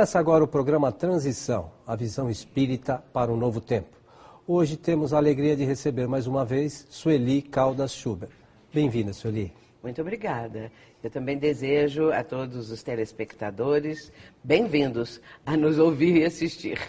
Começa 0.00 0.18
agora 0.18 0.42
o 0.42 0.48
programa 0.48 0.90
Transição, 0.90 1.72
a 1.86 1.94
visão 1.94 2.30
espírita 2.30 3.04
para 3.12 3.30
um 3.30 3.36
novo 3.36 3.60
tempo. 3.60 3.98
Hoje 4.46 4.74
temos 4.74 5.12
a 5.12 5.18
alegria 5.18 5.54
de 5.54 5.62
receber 5.62 6.08
mais 6.08 6.26
uma 6.26 6.42
vez 6.42 6.86
Sueli 6.88 7.42
Caldas 7.42 7.92
Schubert. 7.92 8.30
Bem-vinda, 8.72 9.12
Sueli. 9.12 9.52
Muito 9.82 10.00
obrigada. 10.00 10.72
Eu 11.04 11.10
também 11.10 11.36
desejo 11.36 12.10
a 12.12 12.24
todos 12.24 12.70
os 12.70 12.82
telespectadores 12.82 14.10
bem-vindos 14.42 15.20
a 15.44 15.54
nos 15.54 15.78
ouvir 15.78 16.16
e 16.16 16.24
assistir. 16.24 16.80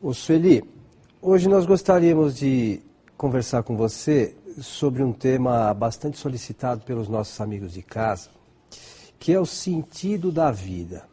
O 0.00 0.14
Sueli, 0.14 0.62
hoje 1.20 1.48
nós 1.48 1.66
gostaríamos 1.66 2.36
de 2.36 2.80
conversar 3.16 3.64
com 3.64 3.76
você 3.76 4.36
sobre 4.60 5.02
um 5.02 5.12
tema 5.12 5.74
bastante 5.74 6.16
solicitado 6.16 6.82
pelos 6.84 7.08
nossos 7.08 7.40
amigos 7.40 7.72
de 7.72 7.82
casa, 7.82 8.30
que 9.18 9.32
é 9.32 9.40
o 9.40 9.44
sentido 9.44 10.30
da 10.30 10.52
vida. 10.52 11.10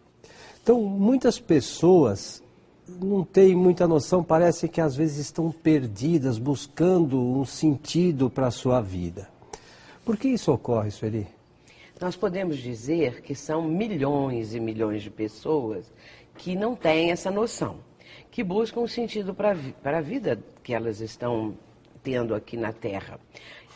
Então, 0.62 0.82
muitas 0.82 1.40
pessoas 1.40 2.44
não 2.88 3.24
têm 3.24 3.56
muita 3.56 3.88
noção, 3.88 4.24
parece 4.24 4.68
que 4.68 4.82
às 4.82 4.96
vezes 4.96 5.18
estão 5.18 5.52
perdidas, 5.52 6.38
buscando 6.38 7.20
um 7.20 7.46
sentido 7.46 8.30
para 8.30 8.48
a 8.48 8.52
sua 8.52 8.82
vida. 8.82 9.30
Por 10.04 10.18
que 10.18 10.28
isso 10.28 10.52
ocorre, 10.52 10.90
Sueli? 10.90 11.28
Nós 12.00 12.16
podemos 12.16 12.58
dizer 12.58 13.22
que 13.22 13.36
são 13.36 13.62
milhões 13.62 14.56
e 14.56 14.60
milhões 14.60 15.04
de 15.04 15.10
pessoas 15.10 15.92
que 16.38 16.56
não 16.56 16.76
têm 16.76 17.12
essa 17.12 17.30
noção, 17.30 17.78
que 18.32 18.44
buscam 18.44 18.82
um 18.82 18.88
sentido 18.88 19.34
para 19.34 19.52
a 19.98 20.02
vida 20.02 20.40
que 20.64 20.74
elas 20.74 21.02
estão 21.02 21.56
tendo 22.10 22.34
aqui 22.34 22.58
na 22.58 22.74
Terra. 22.74 23.20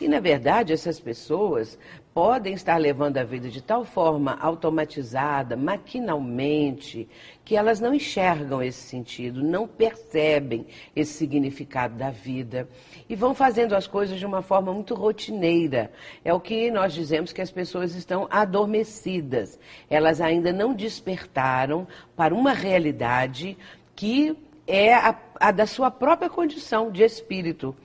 E, 0.00 0.08
na 0.08 0.18
verdade, 0.18 0.72
essas 0.72 0.98
pessoas 0.98 1.78
podem 2.12 2.52
estar 2.54 2.76
levando 2.76 3.16
a 3.16 3.22
vida 3.22 3.48
de 3.48 3.62
tal 3.62 3.84
forma 3.84 4.36
automatizada, 4.40 5.56
maquinalmente, 5.56 7.08
que 7.44 7.56
elas 7.56 7.78
não 7.78 7.94
enxergam 7.94 8.60
esse 8.60 8.80
sentido, 8.80 9.40
não 9.40 9.68
percebem 9.68 10.66
esse 10.96 11.12
significado 11.12 11.94
da 11.94 12.10
vida 12.10 12.68
e 13.08 13.14
vão 13.14 13.36
fazendo 13.36 13.76
as 13.76 13.86
coisas 13.86 14.18
de 14.18 14.26
uma 14.26 14.42
forma 14.42 14.72
muito 14.72 14.94
rotineira. 14.94 15.92
É 16.24 16.34
o 16.34 16.40
que 16.40 16.72
nós 16.72 16.92
dizemos 16.92 17.32
que 17.32 17.40
as 17.40 17.52
pessoas 17.52 17.94
estão 17.94 18.26
adormecidas. 18.30 19.60
Elas 19.88 20.20
ainda 20.20 20.52
não 20.52 20.74
despertaram 20.74 21.86
para 22.16 22.34
uma 22.34 22.52
realidade 22.52 23.56
que 23.94 24.36
é 24.66 24.92
a, 24.92 25.16
a 25.38 25.52
da 25.52 25.66
sua 25.66 25.90
própria 25.90 26.28
condição 26.28 26.90
de 26.90 27.04
espírito. 27.04 27.76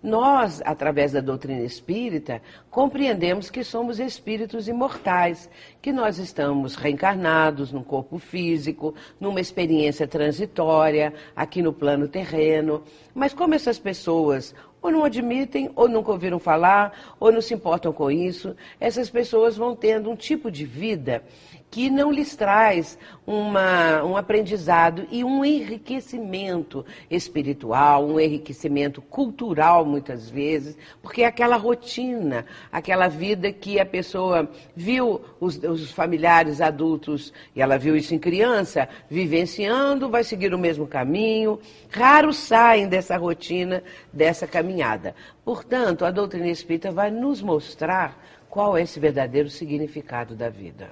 Nós, 0.00 0.62
através 0.64 1.10
da 1.10 1.20
doutrina 1.20 1.62
espírita, 1.62 2.40
compreendemos 2.70 3.50
que 3.50 3.64
somos 3.64 3.98
espíritos 3.98 4.68
imortais, 4.68 5.50
que 5.82 5.92
nós 5.92 6.18
estamos 6.18 6.76
reencarnados 6.76 7.72
num 7.72 7.82
corpo 7.82 8.16
físico, 8.16 8.94
numa 9.18 9.40
experiência 9.40 10.06
transitória, 10.06 11.12
aqui 11.34 11.62
no 11.62 11.72
plano 11.72 12.06
terreno. 12.06 12.84
Mas 13.12 13.34
como 13.34 13.54
essas 13.54 13.76
pessoas 13.76 14.54
ou 14.80 14.92
não 14.92 15.04
admitem, 15.04 15.70
ou 15.74 15.88
nunca 15.88 16.12
ouviram 16.12 16.38
falar, 16.38 17.16
ou 17.18 17.32
não 17.32 17.40
se 17.40 17.52
importam 17.52 17.92
com 17.92 18.10
isso, 18.10 18.54
essas 18.78 19.10
pessoas 19.10 19.56
vão 19.56 19.74
tendo 19.74 20.08
um 20.08 20.14
tipo 20.14 20.50
de 20.50 20.64
vida 20.64 21.24
que 21.70 21.90
não 21.90 22.10
lhes 22.10 22.34
traz 22.34 22.98
uma, 23.26 24.02
um 24.02 24.16
aprendizado 24.16 25.06
e 25.10 25.22
um 25.22 25.44
enriquecimento 25.44 26.84
espiritual, 27.10 28.06
um 28.06 28.18
enriquecimento 28.18 29.02
cultural, 29.02 29.84
muitas 29.84 30.30
vezes, 30.30 30.76
porque 31.02 31.22
é 31.22 31.26
aquela 31.26 31.56
rotina, 31.56 32.46
aquela 32.72 33.06
vida 33.06 33.52
que 33.52 33.78
a 33.78 33.84
pessoa 33.84 34.50
viu 34.74 35.20
os, 35.38 35.58
os 35.58 35.90
familiares 35.90 36.60
adultos, 36.60 37.32
e 37.54 37.60
ela 37.60 37.78
viu 37.78 37.96
isso 37.96 38.14
em 38.14 38.18
criança, 38.18 38.88
vivenciando, 39.10 40.08
vai 40.08 40.24
seguir 40.24 40.54
o 40.54 40.58
mesmo 40.58 40.86
caminho. 40.86 41.60
Raros 41.90 42.38
saem 42.38 42.88
dessa 42.88 43.16
rotina, 43.16 43.82
dessa 44.12 44.46
caminhada. 44.46 45.14
Portanto, 45.44 46.04
a 46.04 46.10
doutrina 46.10 46.48
espírita 46.48 46.90
vai 46.90 47.10
nos 47.10 47.42
mostrar 47.42 48.18
qual 48.48 48.76
é 48.76 48.82
esse 48.82 48.98
verdadeiro 48.98 49.50
significado 49.50 50.34
da 50.34 50.48
vida. 50.48 50.88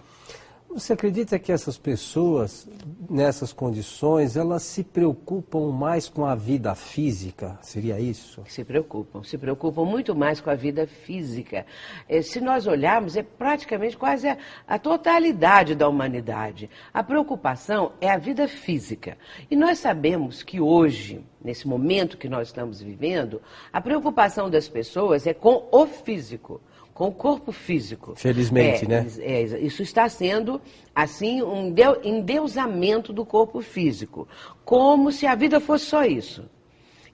Você 0.76 0.92
acredita 0.92 1.38
que 1.38 1.50
essas 1.50 1.78
pessoas, 1.78 2.69
nessas 3.09 3.50
condições, 3.50 4.37
elas 4.37 4.62
se 4.62 4.84
preocupam 4.84 5.72
mais 5.72 6.06
com 6.06 6.26
a 6.26 6.34
vida 6.34 6.75
física? 6.75 7.59
Seria 7.62 7.98
isso? 7.98 8.42
Se 8.47 8.62
preocupam, 8.62 9.22
se 9.22 9.38
preocupam 9.38 9.87
muito 9.87 10.14
mais 10.14 10.38
com 10.38 10.50
a 10.50 10.54
vida 10.54 10.87
física. 10.87 11.64
Eh, 12.06 12.20
se 12.20 12.42
nós 12.42 12.66
olharmos, 12.66 13.16
é 13.16 13.22
praticamente 13.22 13.97
quase 13.97 14.28
a, 14.28 14.37
a 14.69 14.78
totalidade 14.78 15.75
da 15.75 15.88
humanidade. 15.88 16.69
A 16.93 17.03
preocupação 17.03 17.93
é 17.98 18.10
a 18.10 18.19
vida 18.19 18.47
física. 18.47 19.16
E 19.50 19.56
nós 19.56 19.78
sabemos 19.78 20.43
que 20.43 20.60
hoje, 20.60 21.25
nesse 21.43 21.66
momento 21.66 22.19
que 22.19 22.28
nós 22.28 22.48
estamos 22.48 22.82
vivendo, 22.82 23.41
a 23.72 23.81
preocupação 23.81 24.50
das 24.50 24.69
pessoas 24.69 25.26
é 25.26 25.32
com 25.32 25.70
o 25.72 25.87
físico 25.87 26.60
com 26.96 27.08
o 27.08 27.12
corpo 27.12 27.52
físico. 27.52 28.14
Felizmente, 28.16 28.86
é, 28.86 28.88
né? 28.88 29.06
É, 29.20 29.42
isso 29.58 29.82
está 29.82 30.08
sendo, 30.08 30.58
assim, 30.94 31.42
um 31.42 31.74
endeusamento 32.02 33.12
do 33.12 33.22
corpo 33.22 33.60
físico. 33.60 34.26
Como 34.64 35.12
se 35.12 35.26
a 35.26 35.34
vida 35.34 35.60
fosse 35.60 35.84
só 35.84 36.06
isso. 36.06 36.48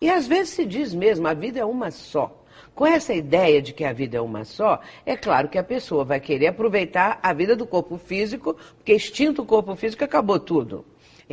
E 0.00 0.08
às 0.08 0.24
vezes 0.24 0.50
se 0.50 0.64
diz 0.64 0.94
mesmo, 0.94 1.26
a 1.26 1.34
vida 1.34 1.58
é 1.58 1.64
uma 1.64 1.90
só. 1.90 2.44
Com 2.76 2.86
essa 2.86 3.12
ideia 3.12 3.60
de 3.60 3.72
que 3.72 3.84
a 3.84 3.92
vida 3.92 4.18
é 4.18 4.20
uma 4.20 4.44
só, 4.44 4.80
é 5.04 5.16
claro 5.16 5.48
que 5.48 5.58
a 5.58 5.64
pessoa 5.64 6.04
vai 6.04 6.20
querer 6.20 6.46
aproveitar 6.46 7.18
a 7.20 7.32
vida 7.32 7.56
do 7.56 7.66
corpo 7.66 7.98
físico, 7.98 8.56
porque 8.76 8.92
extinto 8.92 9.42
o 9.42 9.44
corpo 9.44 9.74
físico 9.74 10.04
acabou 10.04 10.38
tudo. 10.38 10.84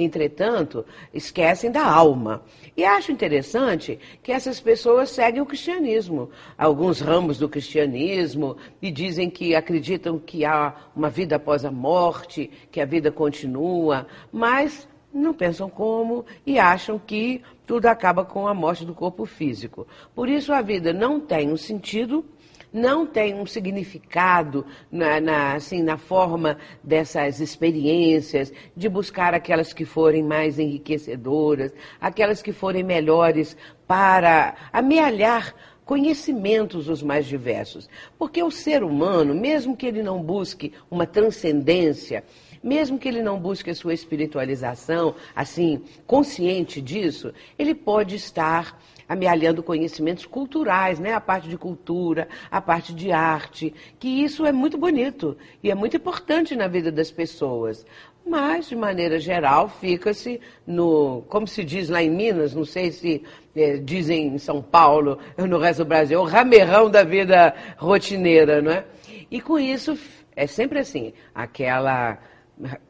Entretanto, 0.01 0.85
esquecem 1.13 1.69
da 1.69 1.85
alma. 1.85 2.41
E 2.77 2.85
acho 2.85 3.11
interessante 3.11 3.99
que 4.23 4.31
essas 4.31 4.57
pessoas 4.57 5.09
seguem 5.09 5.41
o 5.41 5.45
cristianismo, 5.45 6.29
alguns 6.57 7.01
ramos 7.01 7.37
do 7.37 7.49
cristianismo, 7.49 8.55
e 8.81 8.91
dizem 8.91 9.29
que 9.29 9.53
acreditam 9.53 10.17
que 10.17 10.45
há 10.45 10.73
uma 10.95 11.09
vida 11.09 11.35
após 11.35 11.65
a 11.65 11.71
morte, 11.71 12.49
que 12.71 12.79
a 12.79 12.85
vida 12.85 13.11
continua, 13.11 14.07
mas 14.31 14.87
não 15.13 15.33
pensam 15.33 15.69
como 15.69 16.25
e 16.45 16.57
acham 16.57 16.97
que 16.97 17.41
tudo 17.67 17.87
acaba 17.87 18.23
com 18.23 18.47
a 18.47 18.53
morte 18.53 18.85
do 18.85 18.93
corpo 18.93 19.25
físico. 19.25 19.85
Por 20.15 20.29
isso 20.29 20.53
a 20.53 20.61
vida 20.61 20.93
não 20.93 21.19
tem 21.19 21.51
um 21.51 21.57
sentido 21.57 22.23
não 22.71 23.05
tem 23.05 23.33
um 23.33 23.45
significado 23.45 24.65
na, 24.91 25.19
na, 25.19 25.53
assim, 25.53 25.81
na 25.81 25.97
forma 25.97 26.57
dessas 26.83 27.39
experiências, 27.39 28.53
de 28.75 28.87
buscar 28.87 29.33
aquelas 29.33 29.73
que 29.73 29.85
forem 29.85 30.23
mais 30.23 30.59
enriquecedoras, 30.59 31.73
aquelas 31.99 32.41
que 32.41 32.51
forem 32.51 32.83
melhores 32.83 33.57
para 33.87 34.55
amealhar 34.71 35.55
conhecimentos 35.83 36.87
os 36.87 37.01
mais 37.01 37.25
diversos. 37.25 37.89
Porque 38.17 38.43
o 38.43 38.51
ser 38.51 38.83
humano, 38.83 39.33
mesmo 39.33 39.75
que 39.75 39.87
ele 39.87 40.03
não 40.03 40.21
busque 40.21 40.71
uma 40.91 41.07
transcendência, 41.07 42.23
mesmo 42.61 42.99
que 42.99 43.07
ele 43.07 43.23
não 43.23 43.39
busque 43.39 43.71
a 43.71 43.75
sua 43.75 43.93
espiritualização, 43.93 45.15
assim, 45.35 45.81
consciente 46.05 46.79
disso, 46.79 47.33
ele 47.57 47.73
pode 47.73 48.15
estar 48.15 48.79
amealhando 49.09 49.63
conhecimentos 49.63 50.27
culturais, 50.27 50.99
né? 50.99 51.13
A 51.13 51.19
parte 51.19 51.49
de 51.49 51.57
cultura, 51.57 52.27
a 52.51 52.61
parte 52.61 52.93
de 52.93 53.11
arte, 53.11 53.73
que 53.97 54.07
isso 54.07 54.45
é 54.45 54.51
muito 54.51 54.77
bonito 54.77 55.35
e 55.63 55.71
é 55.71 55.75
muito 55.75 55.97
importante 55.97 56.55
na 56.55 56.67
vida 56.67 56.91
das 56.91 57.09
pessoas. 57.09 57.83
Mas, 58.23 58.69
de 58.69 58.75
maneira 58.75 59.19
geral, 59.19 59.67
fica-se 59.67 60.39
no, 60.67 61.23
como 61.27 61.47
se 61.47 61.63
diz 61.63 61.89
lá 61.89 62.03
em 62.03 62.11
Minas, 62.11 62.53
não 62.53 62.63
sei 62.63 62.91
se 62.91 63.23
é, 63.55 63.77
dizem 63.77 64.27
em 64.27 64.37
São 64.37 64.61
Paulo, 64.61 65.17
no 65.35 65.57
resto 65.57 65.83
do 65.83 65.87
Brasil, 65.87 66.21
o 66.21 66.25
ramerrão 66.25 66.91
da 66.91 67.03
vida 67.03 67.55
rotineira, 67.77 68.61
não 68.61 68.71
é? 68.71 68.85
E 69.31 69.41
com 69.41 69.57
isso, 69.57 69.97
é 70.35 70.45
sempre 70.45 70.77
assim, 70.77 71.13
aquela 71.33 72.19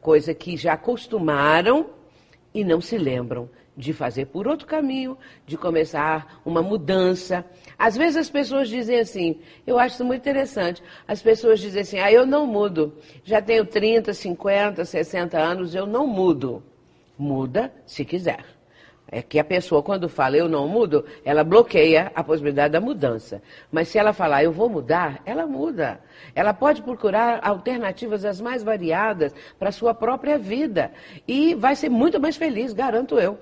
coisa 0.02 0.34
que 0.34 0.56
já 0.56 0.74
acostumaram 0.74 1.86
e 2.52 2.62
não 2.62 2.80
se 2.80 2.98
lembram 2.98 3.48
de 3.76 3.92
fazer 3.92 4.26
por 4.26 4.46
outro 4.46 4.66
caminho, 4.66 5.16
de 5.46 5.56
começar 5.56 6.40
uma 6.44 6.62
mudança. 6.62 7.44
Às 7.78 7.96
vezes 7.96 8.16
as 8.16 8.30
pessoas 8.30 8.68
dizem 8.68 8.98
assim, 8.98 9.40
eu 9.66 9.78
acho 9.78 9.94
isso 9.94 10.04
muito 10.04 10.20
interessante, 10.20 10.82
as 11.06 11.22
pessoas 11.22 11.60
dizem 11.60 11.82
assim, 11.82 11.98
ah, 11.98 12.12
eu 12.12 12.26
não 12.26 12.46
mudo, 12.46 12.94
já 13.24 13.40
tenho 13.40 13.64
30, 13.64 14.12
50, 14.12 14.84
60 14.84 15.38
anos, 15.38 15.74
eu 15.74 15.86
não 15.86 16.06
mudo. 16.06 16.62
Muda 17.18 17.72
se 17.84 18.02
quiser. 18.02 18.44
É 19.12 19.20
que 19.20 19.40
a 19.40 19.44
pessoa, 19.44 19.82
quando 19.82 20.08
fala 20.08 20.36
eu 20.36 20.48
não 20.48 20.68
mudo, 20.68 21.04
ela 21.24 21.42
bloqueia 21.42 22.12
a 22.14 22.22
possibilidade 22.22 22.72
da 22.72 22.80
mudança. 22.80 23.42
Mas 23.70 23.88
se 23.88 23.98
ela 23.98 24.12
falar 24.12 24.44
eu 24.44 24.52
vou 24.52 24.68
mudar, 24.68 25.20
ela 25.26 25.46
muda. 25.46 26.00
Ela 26.32 26.54
pode 26.54 26.80
procurar 26.80 27.40
alternativas 27.42 28.24
as 28.24 28.40
mais 28.40 28.62
variadas 28.62 29.34
para 29.58 29.70
a 29.70 29.72
sua 29.72 29.92
própria 29.92 30.38
vida. 30.38 30.92
E 31.26 31.56
vai 31.56 31.74
ser 31.74 31.88
muito 31.88 32.20
mais 32.20 32.36
feliz, 32.36 32.72
garanto 32.72 33.18
eu. 33.18 33.36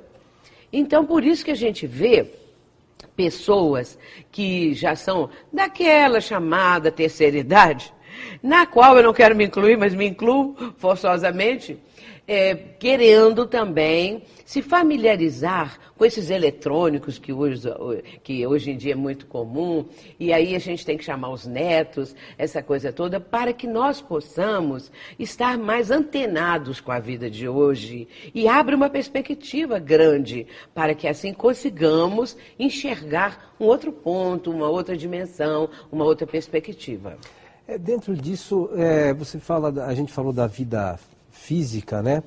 Então, 0.73 1.05
por 1.05 1.25
isso 1.25 1.44
que 1.44 1.50
a 1.50 1.56
gente 1.56 1.87
vê 1.87 2.31
pessoas 3.17 3.99
que 4.31 4.75
já 4.75 4.94
são 4.94 5.31
daquela 5.53 6.20
chamada 6.20 6.93
terceira 6.93 7.37
idade, 7.37 7.93
na 8.43 8.67
qual 8.67 8.97
eu 8.97 9.03
não 9.03 9.12
quero 9.12 9.35
me 9.35 9.44
incluir, 9.44 9.76
mas 9.76 9.94
me 9.94 10.06
incluo 10.06 10.55
forçosamente, 10.76 11.79
é, 12.29 12.55
querendo 12.55 13.47
também 13.47 14.23
se 14.45 14.61
familiarizar 14.61 15.79
com 15.97 16.05
esses 16.05 16.29
eletrônicos 16.29 17.19
que 17.19 17.33
hoje, 17.33 17.69
que 18.23 18.47
hoje 18.47 18.71
em 18.71 18.77
dia 18.77 18.93
é 18.93 18.97
muito 18.97 19.27
comum, 19.27 19.87
e 20.21 20.31
aí 20.33 20.55
a 20.55 20.59
gente 20.59 20.85
tem 20.85 20.99
que 20.99 21.05
chamar 21.05 21.31
os 21.31 21.47
netos, 21.47 22.15
essa 22.37 22.63
coisa 22.63 22.93
toda, 22.93 23.19
para 23.19 23.53
que 23.55 23.67
nós 23.67 24.03
possamos 24.03 24.93
estar 25.19 25.57
mais 25.57 25.91
antenados 25.91 26.81
com 26.81 26.93
a 26.93 27.01
vida 27.01 27.31
de 27.31 27.49
hoje 27.49 28.07
e 28.35 28.47
abre 28.47 28.75
uma 28.75 28.91
perspectiva 28.91 29.79
grande 29.79 30.47
para 30.75 30.95
que 30.95 31.09
assim 31.09 31.33
consigamos 31.33 32.37
enxergar 32.59 33.55
um 33.59 33.65
outro 33.65 33.91
ponto, 33.91 34.51
uma 34.51 34.69
outra 34.69 34.97
dimensão, 34.97 35.69
uma 35.91 36.05
outra 36.05 36.27
perspectiva. 36.27 37.17
É, 37.67 37.77
dentro 37.77 38.15
disso, 38.15 38.71
é, 38.75 39.13
você 39.13 39.39
fala, 39.39 39.85
a 39.85 39.95
gente 39.95 40.13
falou 40.13 40.33
da 40.33 40.47
vida 40.47 40.99
física, 41.49 42.03
né? 42.03 42.23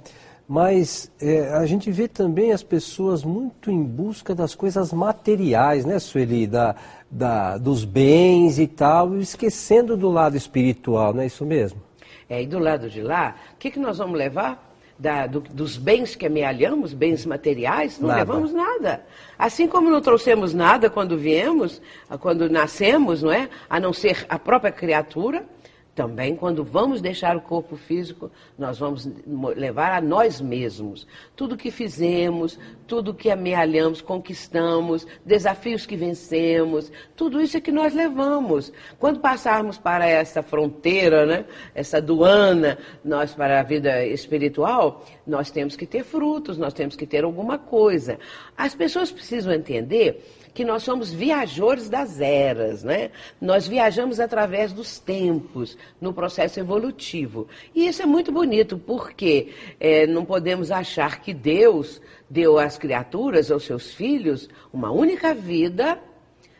Mas 0.48 1.12
é, 1.22 1.54
a 1.54 1.66
gente 1.68 1.92
vê 1.92 2.08
também 2.08 2.52
as 2.52 2.64
pessoas 2.64 3.24
muito 3.24 3.70
em 3.70 3.84
busca 3.84 4.34
das 4.34 4.56
coisas 4.56 4.92
materiais, 4.92 5.86
né, 5.86 6.00
Sueli? 6.00 6.48
Da, 6.48 6.76
da, 7.10 7.58
dos 7.58 7.86
bens 7.86 8.58
e 8.58 8.66
tal, 8.66 9.16
esquecendo 9.18 9.96
do 9.96 10.10
lado 10.10 10.36
espiritual, 10.36 11.14
não 11.14 11.22
é 11.22 11.28
isso 11.28 11.46
mesmo? 11.46 11.80
É, 12.28 12.42
e 12.42 12.48
do 12.48 12.58
lado 12.58 12.90
de 12.90 13.02
lá, 13.02 13.36
o 13.54 13.58
que, 13.58 13.70
que 13.70 13.80
nós 13.80 14.00
vamos 14.00 14.18
levar? 14.18 14.70
Da, 14.98 15.26
do, 15.26 15.40
dos 15.40 15.78
bens 15.78 16.16
que 16.16 16.28
amealhamos, 16.28 16.94
bens 16.94 17.26
materiais, 17.26 18.00
não 18.00 18.08
nada. 18.08 18.20
levamos 18.20 18.54
nada. 18.54 19.04
Assim 19.38 19.68
como 19.68 19.90
não 19.90 20.02
trouxemos 20.02 20.54
nada 20.54 20.90
quando 20.90 21.18
viemos, 21.18 21.82
quando 22.20 22.50
nascemos, 22.50 23.24
não 23.24 23.32
é? 23.32 23.50
A 23.68 23.80
não 23.80 23.94
ser 23.94 24.26
a 24.30 24.38
própria 24.38 24.72
criatura, 24.72 25.44
também, 25.94 26.38
quando 26.38 26.64
vamos 26.64 27.02
deixar 27.02 27.36
o 27.36 27.42
corpo 27.42 27.76
físico, 27.76 28.32
nós 28.58 28.80
vamos 28.80 29.10
levar 29.56 29.92
a 29.92 30.00
nós 30.00 30.40
mesmos. 30.40 31.06
Tudo 31.36 31.58
que 31.58 31.70
fizemos, 31.70 32.58
tudo 32.88 33.14
que 33.14 33.30
amealhamos, 33.30 34.02
conquistamos, 34.02 35.06
desafios 35.26 35.86
que 35.86 35.98
vencemos, 35.98 36.90
tudo 37.14 37.42
isso 37.42 37.58
é 37.58 37.62
que 37.62 37.74
nós 37.74 37.94
levamos. 37.94 38.72
Quando 38.98 39.20
passarmos 39.20 39.78
para 39.78 40.08
essa 40.08 40.42
fronteira, 40.42 41.26
né, 41.26 41.46
essa 41.76 41.98
aduana, 41.98 42.78
nós 43.04 43.34
para 43.34 43.60
a 43.60 43.64
vida 43.64 44.06
espiritual, 44.06 45.06
nós 45.28 45.52
temos 45.52 45.76
que 45.76 45.86
ter 45.86 46.06
frutos, 46.06 46.58
nós 46.58 46.74
temos 46.74 46.96
que 46.96 47.06
ter 47.06 47.26
alguma 47.26 47.58
coisa. 47.58 48.18
As 48.58 48.74
pessoas 48.74 49.12
precisam 49.12 49.52
entender 49.52 50.24
que 50.54 50.66
nós 50.66 50.84
somos 50.84 51.12
viajores 51.12 51.90
das 51.90 52.20
eras, 52.20 52.84
né? 52.84 53.12
Nós 53.40 53.68
viajamos 53.68 54.20
através 54.20 54.74
dos 54.74 55.00
tempos, 55.00 55.78
no 56.00 56.14
processo 56.14 56.60
evolutivo. 56.60 57.48
E 57.74 57.88
isso 57.88 58.02
é 58.02 58.06
muito 58.06 58.32
bonito, 58.32 58.78
porque 58.78 59.54
é, 59.80 60.06
não 60.06 60.26
podemos 60.26 60.72
achar 60.72 61.22
que 61.22 61.34
Deus 61.34 62.02
deu 62.30 62.58
às 62.58 62.78
criaturas, 62.78 63.52
aos 63.52 63.64
seus 63.64 63.94
filhos, 63.94 64.50
uma 64.74 64.92
única 64.92 65.34
vida, 65.34 65.98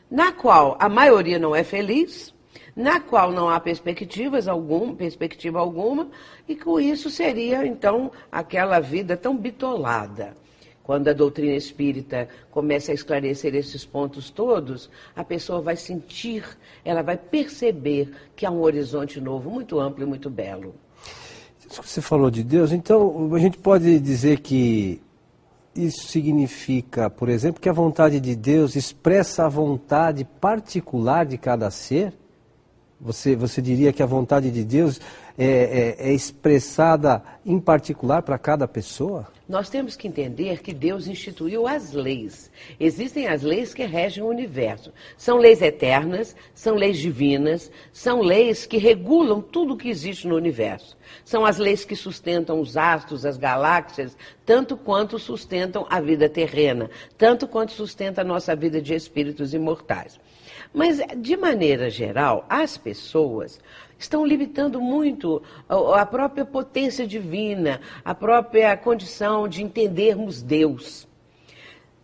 na 0.10 0.32
qual 0.32 0.78
a 0.80 0.88
maioria 0.88 1.40
não 1.40 1.56
é 1.56 1.64
feliz, 1.64 2.34
na 2.76 3.00
qual 3.00 3.32
não 3.32 3.50
há 3.50 3.60
perspectivas 3.60 4.48
alguma, 4.48 4.96
perspectiva 4.96 5.60
alguma, 5.60 6.10
e 6.48 6.56
com 6.56 6.80
isso 6.80 7.10
seria 7.10 7.66
então 7.66 8.12
aquela 8.32 8.80
vida 8.80 9.18
tão 9.18 9.36
bitolada. 9.36 10.36
Quando 10.84 11.08
a 11.08 11.14
doutrina 11.14 11.56
espírita 11.56 12.28
começa 12.50 12.92
a 12.92 12.96
esclarecer 12.96 13.56
esses 13.56 13.86
pontos 13.86 14.30
todos, 14.30 14.90
a 15.16 15.24
pessoa 15.24 15.62
vai 15.62 15.76
sentir, 15.76 16.44
ela 16.84 17.02
vai 17.02 17.18
perceber 17.18 18.12
que 18.36 18.46
há 18.46 18.52
um 18.52 18.62
horizonte 18.62 19.22
novo, 19.22 19.50
muito 19.50 19.80
amplo 19.80 20.04
e 20.04 20.08
muito 20.08 20.30
belo. 20.30 20.74
Você 21.70 22.02
falou 22.02 22.30
de 22.30 22.44
Deus, 22.44 22.72
então 22.72 23.34
a 23.34 23.40
gente 23.40 23.58
pode 23.58 24.00
dizer 24.00 24.40
que 24.40 25.02
isso 25.76 26.08
significa, 26.08 27.10
por 27.10 27.30
exemplo, 27.30 27.62
que 27.62 27.70
a 27.70 27.74
vontade 27.74 28.20
de 28.20 28.36
Deus 28.36 28.76
expressa 28.76 29.46
a 29.46 29.50
vontade 29.50 30.26
particular 30.40 31.26
de 31.26 31.38
cada 31.38 31.72
ser? 31.72 32.14
Você, 33.04 33.36
você 33.36 33.64
diria 33.64 33.92
que 33.92 34.04
a 34.04 34.06
vontade 34.06 34.52
de 34.52 34.64
Deus 34.64 35.02
é, 35.36 35.96
é, 35.98 36.10
é 36.10 36.14
expressada 36.14 37.24
em 37.44 37.60
particular 37.60 38.22
para 38.22 38.38
cada 38.38 38.68
pessoa? 38.68 39.28
Nós 39.50 39.72
temos 39.72 39.96
que 39.96 40.08
entender 40.08 40.62
que 40.62 40.72
Deus 40.72 41.08
instituiu 41.08 41.68
as 41.68 41.94
leis. 41.94 42.52
Existem 42.80 43.28
as 43.28 43.42
leis 43.42 43.74
que 43.74 43.86
regem 43.86 44.24
o 44.24 44.28
universo. 44.28 44.94
São 45.18 45.40
leis 45.40 45.64
eternas, 45.64 46.36
são 46.54 46.76
leis 46.76 47.00
divinas, 47.00 47.72
são 47.92 48.22
leis 48.22 48.68
que 48.68 48.78
regulam 48.78 49.42
tudo 49.42 49.74
o 49.74 49.78
que 49.78 49.90
existe 49.90 50.28
no 50.28 50.36
universo. 50.36 50.96
São 51.26 51.44
as 51.44 51.58
leis 51.58 51.84
que 51.84 51.96
sustentam 51.96 52.62
os 52.62 52.78
astros, 52.78 53.26
as 53.26 53.36
galáxias, 53.36 54.16
tanto 54.46 54.78
quanto 54.78 55.18
sustentam 55.18 55.88
a 55.90 56.00
vida 56.00 56.30
terrena, 56.30 56.88
tanto 57.18 57.48
quanto 57.48 57.72
sustenta 57.72 58.22
a 58.22 58.24
nossa 58.24 58.56
vida 58.56 58.80
de 58.80 58.94
espíritos 58.94 59.56
imortais. 59.56 60.20
Mas, 60.74 61.02
de 61.18 61.36
maneira 61.36 61.90
geral, 61.90 62.46
as 62.50 62.78
pessoas 62.78 63.60
estão 64.00 64.26
limitando 64.26 64.80
muito 64.80 65.42
a 65.70 66.06
própria 66.06 66.46
potência 66.46 67.06
divina, 67.06 67.82
a 68.06 68.16
própria 68.16 68.76
condição 68.78 69.48
de 69.48 69.64
entendermos 69.64 70.42
Deus. 70.42 71.08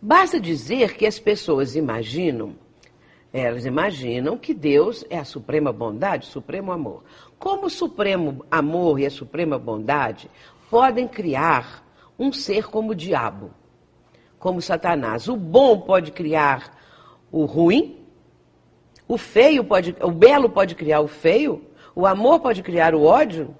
Basta 0.00 0.38
dizer 0.38 0.96
que 0.96 1.06
as 1.06 1.18
pessoas 1.18 1.74
imaginam, 1.74 2.54
elas 3.32 3.64
imaginam 3.64 4.36
que 4.36 4.54
Deus 4.54 5.04
é 5.10 5.18
a 5.18 5.24
suprema 5.24 5.72
bondade, 5.72 6.28
o 6.28 6.30
supremo 6.30 6.70
amor. 6.70 7.02
Como 7.38 7.66
o 7.66 7.70
supremo 7.70 8.44
amor 8.50 9.00
e 9.00 9.06
a 9.06 9.10
suprema 9.10 9.58
bondade 9.58 10.30
podem 10.70 11.08
criar 11.08 11.84
um 12.18 12.32
ser 12.32 12.68
como 12.68 12.92
o 12.92 12.94
diabo, 12.94 13.50
como 14.38 14.60
Satanás? 14.60 15.26
O 15.26 15.36
bom 15.36 15.80
pode 15.80 16.12
criar 16.12 16.78
o 17.32 17.44
ruim, 17.44 17.97
o 19.08 19.16
feio 19.16 19.64
pode, 19.64 19.96
o 20.00 20.10
belo 20.10 20.50
pode 20.50 20.74
criar 20.74 21.00
o 21.00 21.08
feio, 21.08 21.64
o 21.96 22.06
amor 22.06 22.40
pode 22.40 22.62
criar 22.62 22.94
o 22.94 23.02
ódio? 23.02 23.56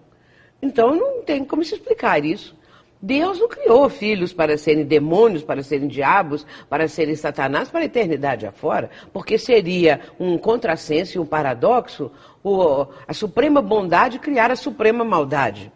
Então 0.61 0.95
não 0.95 1.23
tem 1.23 1.43
como 1.45 1.65
se 1.65 1.75
explicar 1.75 2.25
isso. 2.25 2.57
Deus 3.01 3.39
não 3.39 3.49
criou 3.49 3.89
filhos 3.89 4.33
para 4.33 4.59
serem 4.59 4.85
demônios, 4.85 5.45
para 5.45 5.63
serem 5.63 5.87
diabos, 5.87 6.45
para 6.69 6.89
serem 6.89 7.15
satanás 7.15 7.69
para 7.69 7.81
a 7.81 7.85
eternidade 7.85 8.45
afora, 8.45 8.91
porque 9.13 9.39
seria 9.39 10.01
um 10.19 10.37
contrassenso 10.37 11.17
e 11.17 11.21
um 11.21 11.25
paradoxo 11.25 12.11
o, 12.43 12.87
a 13.07 13.15
suprema 13.15 13.63
bondade 13.63 14.19
criar 14.19 14.51
a 14.51 14.57
suprema 14.57 15.05
maldade, 15.05 15.73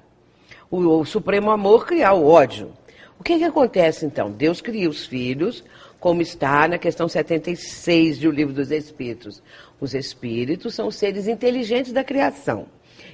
o, 0.71 1.01
o 1.01 1.05
supremo 1.05 1.51
amor 1.51 1.87
criar 1.87 2.13
o 2.13 2.27
ódio. 2.27 2.73
O 3.21 3.23
que, 3.23 3.39
que 3.39 3.45
acontece 3.45 4.05
então? 4.05 4.33
Deus 4.33 4.61
cria 4.61 4.91
os 4.91 5.07
filhos, 5.07 5.63
como 6.03 6.21
está 6.21 6.67
na 6.67 6.79
questão 6.79 7.09
76 7.09 8.19
do 8.19 8.33
Livro 8.33 8.53
dos 8.53 8.73
Espíritos. 8.73 9.41
Os 9.81 9.95
espíritos 9.95 10.75
são 10.75 10.91
seres 10.91 11.29
inteligentes 11.29 11.93
da 11.93 12.03
criação. 12.03 12.67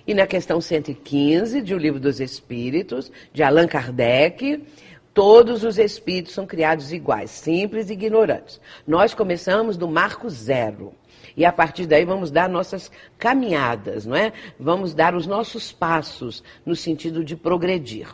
E 0.06 0.14
na 0.14 0.26
questão 0.26 0.58
115 0.58 1.60
de 1.60 1.74
O 1.74 1.78
Livro 1.78 2.00
dos 2.00 2.18
Espíritos, 2.18 3.12
de 3.30 3.42
Allan 3.42 3.66
Kardec, 3.66 4.64
todos 5.12 5.64
os 5.64 5.76
espíritos 5.78 6.32
são 6.32 6.46
criados 6.46 6.90
iguais, 6.90 7.30
simples 7.30 7.90
e 7.90 7.92
ignorantes. 7.92 8.58
Nós 8.86 9.12
começamos 9.12 9.76
do 9.76 9.86
marco 9.86 10.30
zero. 10.30 10.94
E 11.36 11.44
a 11.44 11.52
partir 11.52 11.84
daí 11.84 12.06
vamos 12.06 12.30
dar 12.30 12.48
nossas 12.48 12.90
caminhadas, 13.18 14.06
não 14.06 14.16
é? 14.16 14.32
Vamos 14.58 14.94
dar 14.94 15.14
os 15.14 15.26
nossos 15.26 15.70
passos 15.70 16.42
no 16.64 16.74
sentido 16.74 17.22
de 17.22 17.36
progredir. 17.36 18.08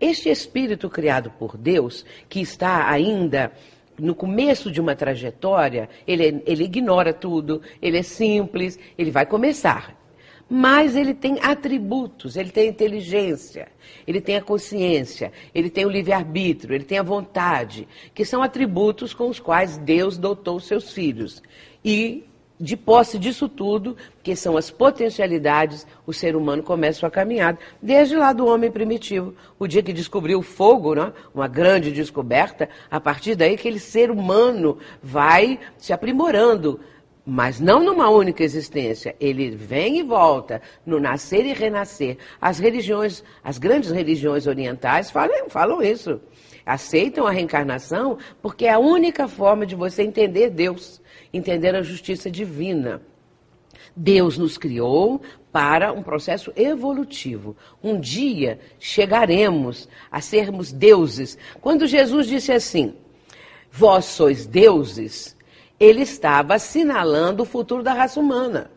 Este 0.00 0.30
espírito 0.30 0.90
criado 0.90 1.30
por 1.38 1.56
Deus, 1.56 2.04
que 2.28 2.40
está 2.40 2.90
ainda 2.90 3.52
no 3.98 4.14
começo 4.14 4.70
de 4.70 4.80
uma 4.80 4.94
trajetória, 4.94 5.88
ele, 6.06 6.42
ele 6.46 6.64
ignora 6.64 7.12
tudo, 7.12 7.62
ele 7.80 7.98
é 7.98 8.02
simples, 8.02 8.78
ele 8.96 9.10
vai 9.10 9.26
começar. 9.26 9.96
Mas 10.48 10.94
ele 10.94 11.12
tem 11.12 11.40
atributos, 11.42 12.36
ele 12.36 12.50
tem 12.50 12.68
inteligência, 12.68 13.66
ele 14.06 14.20
tem 14.20 14.36
a 14.36 14.42
consciência, 14.42 15.32
ele 15.52 15.68
tem 15.68 15.84
o 15.84 15.90
livre-arbítrio, 15.90 16.72
ele 16.72 16.84
tem 16.84 16.98
a 16.98 17.02
vontade, 17.02 17.88
que 18.14 18.24
são 18.24 18.42
atributos 18.42 19.12
com 19.12 19.28
os 19.28 19.40
quais 19.40 19.76
Deus 19.76 20.16
dotou 20.16 20.60
seus 20.60 20.92
filhos. 20.92 21.42
E 21.84 22.24
de 22.58 22.76
posse 22.76 23.18
disso 23.18 23.48
tudo, 23.48 23.96
que 24.22 24.34
são 24.34 24.56
as 24.56 24.70
potencialidades, 24.70 25.86
o 26.06 26.12
ser 26.12 26.34
humano 26.34 26.62
começa 26.62 27.00
sua 27.00 27.10
caminhada, 27.10 27.58
desde 27.80 28.16
lá 28.16 28.32
do 28.32 28.46
homem 28.46 28.70
primitivo. 28.70 29.34
O 29.58 29.66
dia 29.66 29.82
que 29.82 29.92
descobriu 29.92 30.38
o 30.38 30.42
fogo, 30.42 30.94
né, 30.94 31.12
uma 31.34 31.48
grande 31.48 31.92
descoberta, 31.92 32.68
a 32.90 32.98
partir 32.98 33.34
daí 33.34 33.54
aquele 33.54 33.78
ser 33.78 34.10
humano 34.10 34.78
vai 35.02 35.58
se 35.76 35.92
aprimorando, 35.92 36.80
mas 37.26 37.60
não 37.60 37.82
numa 37.82 38.08
única 38.08 38.44
existência. 38.44 39.14
Ele 39.20 39.50
vem 39.50 39.98
e 39.98 40.02
volta, 40.02 40.62
no 40.84 41.00
nascer 41.00 41.44
e 41.44 41.52
renascer. 41.52 42.16
As 42.40 42.58
religiões, 42.58 43.22
as 43.42 43.58
grandes 43.58 43.90
religiões 43.90 44.46
orientais 44.46 45.10
falam, 45.10 45.50
falam 45.50 45.82
isso. 45.82 46.20
Aceitam 46.64 47.26
a 47.26 47.30
reencarnação 47.30 48.18
porque 48.40 48.66
é 48.66 48.72
a 48.72 48.78
única 48.78 49.28
forma 49.28 49.66
de 49.66 49.74
você 49.74 50.02
entender 50.02 50.50
Deus 50.50 51.00
entender 51.36 51.74
a 51.74 51.82
justiça 51.82 52.30
divina. 52.30 53.00
Deus 53.94 54.36
nos 54.36 54.58
criou 54.58 55.22
para 55.50 55.92
um 55.92 56.02
processo 56.02 56.52
evolutivo. 56.54 57.56
Um 57.82 57.98
dia 57.98 58.58
chegaremos 58.78 59.88
a 60.10 60.20
sermos 60.20 60.70
deuses. 60.70 61.38
Quando 61.60 61.86
Jesus 61.86 62.26
disse 62.26 62.52
assim: 62.52 62.94
Vós 63.70 64.04
sois 64.04 64.46
deuses, 64.46 65.36
ele 65.80 66.02
estava 66.02 66.54
assinalando 66.54 67.42
o 67.42 67.46
futuro 67.46 67.82
da 67.82 67.94
raça 67.94 68.20
humana. 68.20 68.70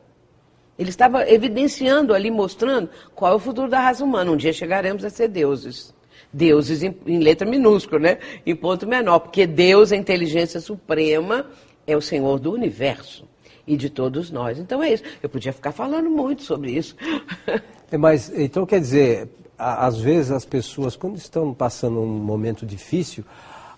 Ele 0.77 0.89
estava 0.89 1.29
evidenciando 1.29 2.13
ali, 2.13 2.31
mostrando 2.31 2.89
qual 3.13 3.33
é 3.33 3.35
o 3.35 3.39
futuro 3.39 3.69
da 3.69 3.81
raça 3.81 4.01
humana. 4.01 4.31
Um 4.31 4.37
dia 4.37 4.53
chegaremos 4.53 5.03
a 5.03 5.09
ser 5.09 5.27
deuses. 5.27 5.93
Deuses 6.31 6.81
em, 6.83 6.95
em 7.05 7.19
letra 7.19 7.45
minúscula, 7.45 7.99
né? 7.99 8.17
Em 8.45 8.55
ponto 8.55 8.87
menor, 8.87 9.19
porque 9.19 9.45
Deus, 9.45 9.91
a 9.91 9.97
inteligência 9.97 10.61
suprema, 10.61 11.45
é 11.91 11.97
o 11.97 12.01
Senhor 12.01 12.39
do 12.39 12.53
universo 12.53 13.25
e 13.65 13.75
de 13.75 13.89
todos 13.89 14.29
nós. 14.29 14.59
Então 14.59 14.81
é 14.83 14.93
isso. 14.93 15.03
Eu 15.21 15.29
podia 15.29 15.51
ficar 15.51 15.71
falando 15.71 16.09
muito 16.09 16.43
sobre 16.43 16.71
isso. 16.71 16.95
É, 17.91 17.97
mas, 17.97 18.31
então 18.37 18.67
quer 18.67 18.79
dizer, 18.79 19.27
às 19.57 19.99
vezes 19.99 20.29
as 20.29 20.45
pessoas, 20.45 20.95
quando 20.95 21.17
estão 21.17 21.53
passando 21.55 21.99
um 21.99 22.05
momento 22.05 22.63
difícil, 22.63 23.23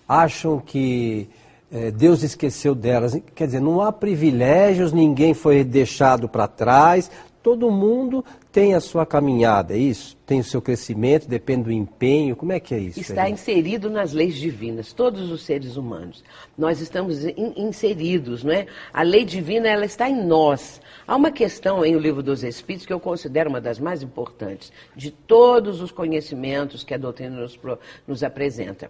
acham 0.05 0.59
que 0.59 1.29
é, 1.71 1.89
Deus 1.89 2.21
esqueceu 2.21 2.75
delas. 2.75 3.17
Quer 3.33 3.45
dizer, 3.45 3.61
não 3.61 3.79
há 3.79 3.89
privilégios, 3.91 4.91
ninguém 4.91 5.33
foi 5.33 5.63
deixado 5.63 6.27
para 6.27 6.45
trás, 6.45 7.09
todo 7.41 7.71
mundo 7.71 8.23
tem 8.51 8.73
a 8.73 8.79
sua 8.79 9.05
caminhada, 9.05 9.73
é 9.73 9.77
isso? 9.77 10.17
Tem 10.25 10.39
o 10.39 10.43
seu 10.43 10.61
crescimento, 10.61 11.27
depende 11.27 11.63
do 11.63 11.71
empenho, 11.71 12.35
como 12.35 12.51
é 12.51 12.59
que 12.59 12.75
é 12.75 12.79
isso? 12.79 12.99
Está 12.99 13.23
aí? 13.23 13.31
inserido 13.31 13.89
nas 13.89 14.13
leis 14.13 14.35
divinas, 14.35 14.93
todos 14.93 15.31
os 15.31 15.43
seres 15.43 15.77
humanos. 15.77 16.23
Nós 16.57 16.81
estamos 16.81 17.25
in, 17.25 17.53
inseridos, 17.57 18.43
não 18.43 18.53
é? 18.53 18.67
A 18.93 19.01
lei 19.01 19.25
divina, 19.25 19.67
ela 19.67 19.85
está 19.85 20.09
em 20.09 20.25
nós. 20.25 20.81
Há 21.07 21.15
uma 21.15 21.31
questão 21.31 21.83
em 21.85 21.95
O 21.95 21.99
Livro 21.99 22.21
dos 22.21 22.43
Espíritos 22.43 22.85
que 22.85 22.93
eu 22.93 22.99
considero 22.99 23.49
uma 23.49 23.61
das 23.61 23.79
mais 23.79 24.03
importantes 24.03 24.71
de 24.95 25.11
todos 25.11 25.81
os 25.81 25.91
conhecimentos 25.91 26.83
que 26.83 26.93
a 26.93 26.97
doutrina 26.97 27.37
nos, 27.37 27.59
nos 28.07 28.23
apresenta. 28.23 28.89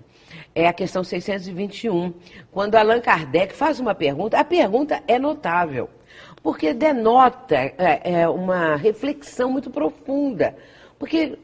É 0.53 0.67
a 0.67 0.73
questão 0.73 1.03
621, 1.03 2.13
quando 2.51 2.75
Allan 2.75 2.99
Kardec 2.99 3.53
faz 3.53 3.79
uma 3.79 3.95
pergunta, 3.95 4.39
a 4.39 4.43
pergunta 4.43 5.01
é 5.07 5.17
notável 5.17 5.89
porque 6.43 6.73
denota 6.73 7.55
é, 7.55 8.21
é, 8.21 8.29
uma 8.29 8.75
reflexão 8.75 9.51
muito 9.51 9.69
profunda. 9.69 10.55
Porque 10.97 11.37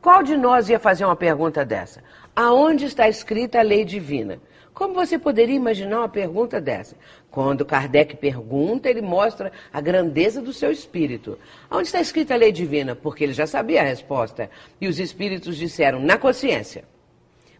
qual 0.00 0.22
de 0.22 0.36
nós 0.36 0.68
ia 0.68 0.78
fazer 0.78 1.04
uma 1.04 1.16
pergunta 1.16 1.64
dessa? 1.64 2.02
Aonde 2.34 2.84
está 2.84 3.08
escrita 3.08 3.58
a 3.58 3.62
lei 3.62 3.84
divina? 3.84 4.38
Como 4.74 4.94
você 4.94 5.18
poderia 5.18 5.54
imaginar 5.54 6.00
uma 6.00 6.08
pergunta 6.08 6.60
dessa? 6.60 6.96
Quando 7.30 7.64
Kardec 7.64 8.16
pergunta, 8.16 8.88
ele 8.88 9.02
mostra 9.02 9.52
a 9.72 9.80
grandeza 9.80 10.40
do 10.40 10.52
seu 10.52 10.70
espírito. 10.70 11.38
Onde 11.70 11.88
está 11.88 12.00
escrita 12.00 12.34
a 12.34 12.36
lei 12.36 12.52
divina? 12.52 12.94
Porque 12.94 13.24
ele 13.24 13.32
já 13.32 13.46
sabia 13.46 13.80
a 13.80 13.84
resposta. 13.84 14.50
E 14.80 14.88
os 14.88 14.98
espíritos 14.98 15.56
disseram, 15.56 16.00
na 16.00 16.16
consciência. 16.18 16.84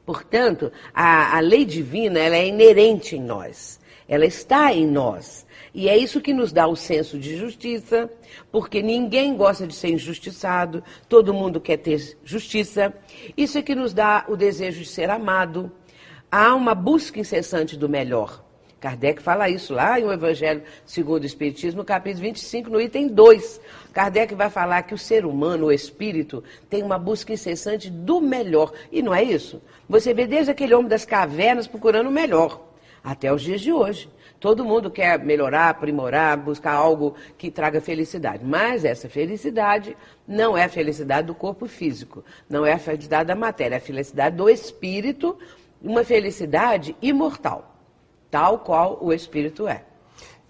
Portanto, 0.04 0.72
a, 0.92 1.36
a 1.36 1.40
lei 1.40 1.64
divina 1.64 2.18
ela 2.18 2.36
é 2.36 2.46
inerente 2.46 3.16
em 3.16 3.22
nós. 3.22 3.78
Ela 4.08 4.26
está 4.26 4.72
em 4.72 4.86
nós. 4.86 5.46
E 5.74 5.88
é 5.88 5.96
isso 5.96 6.20
que 6.20 6.34
nos 6.34 6.52
dá 6.52 6.66
o 6.66 6.76
senso 6.76 7.18
de 7.18 7.36
justiça, 7.36 8.10
porque 8.50 8.82
ninguém 8.82 9.34
gosta 9.36 9.66
de 9.66 9.74
ser 9.74 9.88
injustiçado, 9.88 10.82
todo 11.08 11.32
mundo 11.32 11.60
quer 11.60 11.78
ter 11.78 12.18
justiça. 12.24 12.92
Isso 13.36 13.56
é 13.56 13.62
que 13.62 13.74
nos 13.74 13.94
dá 13.94 14.24
o 14.28 14.36
desejo 14.36 14.80
de 14.80 14.88
ser 14.88 15.08
amado. 15.08 15.72
Há 16.30 16.54
uma 16.54 16.74
busca 16.74 17.20
incessante 17.20 17.76
do 17.76 17.88
melhor. 17.88 18.42
Kardec 18.82 19.22
fala 19.22 19.48
isso 19.48 19.72
lá 19.72 20.00
em 20.00 20.04
O 20.04 20.12
Evangelho 20.12 20.64
segundo 20.84 21.22
o 21.22 21.26
Espiritismo, 21.26 21.84
capítulo 21.84 22.24
25, 22.24 22.68
no 22.68 22.80
item 22.80 23.06
2. 23.06 23.60
Kardec 23.92 24.34
vai 24.34 24.50
falar 24.50 24.82
que 24.82 24.92
o 24.92 24.98
ser 24.98 25.24
humano, 25.24 25.66
o 25.66 25.72
espírito, 25.72 26.42
tem 26.68 26.82
uma 26.82 26.98
busca 26.98 27.32
incessante 27.32 27.88
do 27.88 28.20
melhor. 28.20 28.72
E 28.90 29.00
não 29.00 29.14
é 29.14 29.22
isso? 29.22 29.62
Você 29.88 30.12
vê 30.12 30.26
desde 30.26 30.50
aquele 30.50 30.74
homem 30.74 30.88
das 30.88 31.04
cavernas 31.04 31.68
procurando 31.68 32.08
o 32.08 32.12
melhor, 32.12 32.71
até 33.02 33.32
os 33.32 33.42
dias 33.42 33.60
de 33.60 33.72
hoje. 33.72 34.08
Todo 34.38 34.64
mundo 34.64 34.90
quer 34.90 35.18
melhorar, 35.18 35.68
aprimorar, 35.68 36.36
buscar 36.36 36.72
algo 36.72 37.14
que 37.38 37.50
traga 37.50 37.80
felicidade. 37.80 38.44
Mas 38.44 38.84
essa 38.84 39.08
felicidade 39.08 39.96
não 40.26 40.56
é 40.56 40.64
a 40.64 40.68
felicidade 40.68 41.28
do 41.28 41.34
corpo 41.34 41.66
físico, 41.66 42.24
não 42.48 42.66
é 42.66 42.72
a 42.72 42.78
felicidade 42.78 43.28
da 43.28 43.36
matéria, 43.36 43.76
é 43.76 43.78
a 43.78 43.80
felicidade 43.80 44.36
do 44.36 44.48
espírito, 44.48 45.38
uma 45.80 46.04
felicidade 46.04 46.96
imortal, 47.00 47.76
tal 48.30 48.58
qual 48.58 48.98
o 49.00 49.12
espírito 49.12 49.68
é. 49.68 49.84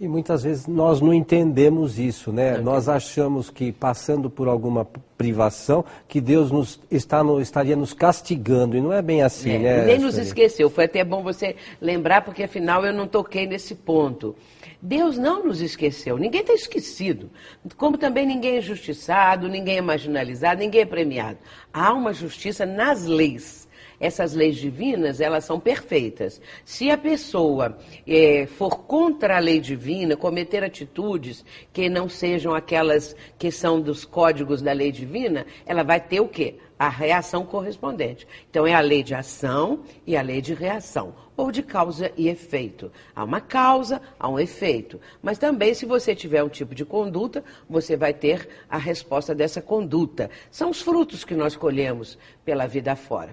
E 0.03 0.09
muitas 0.09 0.43
vezes 0.43 0.67
nós 0.67 1.01
não 1.01 1.15
entendemos 1.15 1.97
isso, 1.97 2.33
né? 2.33 2.57
Não 2.57 2.65
nós 2.65 2.89
achamos 2.89 3.49
que 3.49 3.71
passando 3.71 4.29
por 4.29 4.49
alguma 4.49 4.85
privação, 5.17 5.85
que 6.09 6.21
Deus 6.21 6.51
nos, 6.51 6.81
está 6.91 7.23
no, 7.23 7.41
estaria 7.41 7.77
nos 7.77 7.93
castigando, 7.95 8.77
e 8.77 8.81
não 8.81 8.93
é 8.93 9.01
bem 9.01 9.23
assim, 9.23 9.53
é, 9.53 9.59
né? 9.61 9.85
Nem 9.85 10.01
nos 10.01 10.19
esqueceu, 10.19 10.69
foi 10.69 10.87
até 10.87 11.05
bom 11.05 11.23
você 11.23 11.55
lembrar, 11.81 12.23
porque 12.23 12.43
afinal 12.43 12.85
eu 12.85 12.93
não 12.93 13.07
toquei 13.07 13.47
nesse 13.47 13.77
ponto. 13.77 14.35
Deus 14.83 15.17
não 15.17 15.47
nos 15.47 15.61
esqueceu, 15.61 16.19
ninguém 16.19 16.41
está 16.41 16.53
esquecido. 16.53 17.31
Como 17.77 17.97
também 17.97 18.27
ninguém 18.27 18.57
é 18.57 18.59
injustiçado, 18.59 19.49
ninguém 19.49 19.79
é 19.79 19.81
marginalizado, 19.81 20.63
ninguém 20.63 20.81
é 20.81 20.87
premiado. 20.87 21.39
Há 21.73 21.93
uma 21.93 22.13
justiça 22.13 22.67
nas 22.67 23.07
leis 23.07 23.62
essas 24.03 24.35
leis 24.35 24.57
divinas, 24.57 25.21
elas 25.21 25.45
são 25.45 25.61
perfeitas. 25.61 26.43
Se 26.65 26.91
a 26.91 26.99
pessoa 26.99 27.79
é, 28.05 28.47
for 28.47 28.81
contra 28.81 29.37
a 29.37 29.39
lei 29.39 29.61
divina, 29.61 30.17
cometer 30.17 30.65
atitudes 30.65 31.45
que 31.73 31.89
não 31.89 32.09
sejam 32.09 32.53
aquelas 32.53 33.15
que 33.39 33.53
são 33.53 33.81
dos 33.81 34.05
códigos 34.05 34.61
da 34.61 34.73
lei 34.73 34.91
divina, 34.91 35.47
ela 35.65 35.85
vai 35.85 36.01
ter 36.01 36.19
o 36.19 36.27
quê? 36.27 36.57
A 36.77 36.89
reação 36.89 37.47
correspondente. 37.47 38.27
Então, 38.51 38.67
é 38.67 38.75
a 38.75 38.81
lei 38.81 39.05
de 39.05 39.15
ação 39.15 39.85
e 40.05 40.17
a 40.17 40.23
lei 40.23 40.41
de 40.41 40.53
reação, 40.53 41.15
ou 41.37 41.53
de 41.53 41.63
causa 41.63 42.11
e 42.17 42.29
efeito. 42.29 42.91
Há 43.15 43.23
uma 43.23 43.41
causa, 43.41 44.03
há 44.19 44.29
um 44.29 44.37
efeito. 44.37 45.01
Mas 45.23 45.39
também, 45.39 45.75
se 45.75 45.87
você 45.87 46.13
tiver 46.13 46.43
um 46.43 46.49
tipo 46.49 46.75
de 46.75 46.85
conduta, 46.85 47.45
você 47.71 47.97
vai 47.97 48.13
ter 48.13 48.49
a 48.69 48.79
resposta 48.79 49.33
dessa 49.33 49.63
conduta. 49.63 50.29
São 50.51 50.71
os 50.71 50.83
frutos 50.83 51.25
que 51.25 51.37
nós 51.37 51.55
colhemos 51.55 52.19
pela 52.45 52.67
vida 52.67 52.97
fora. 52.97 53.33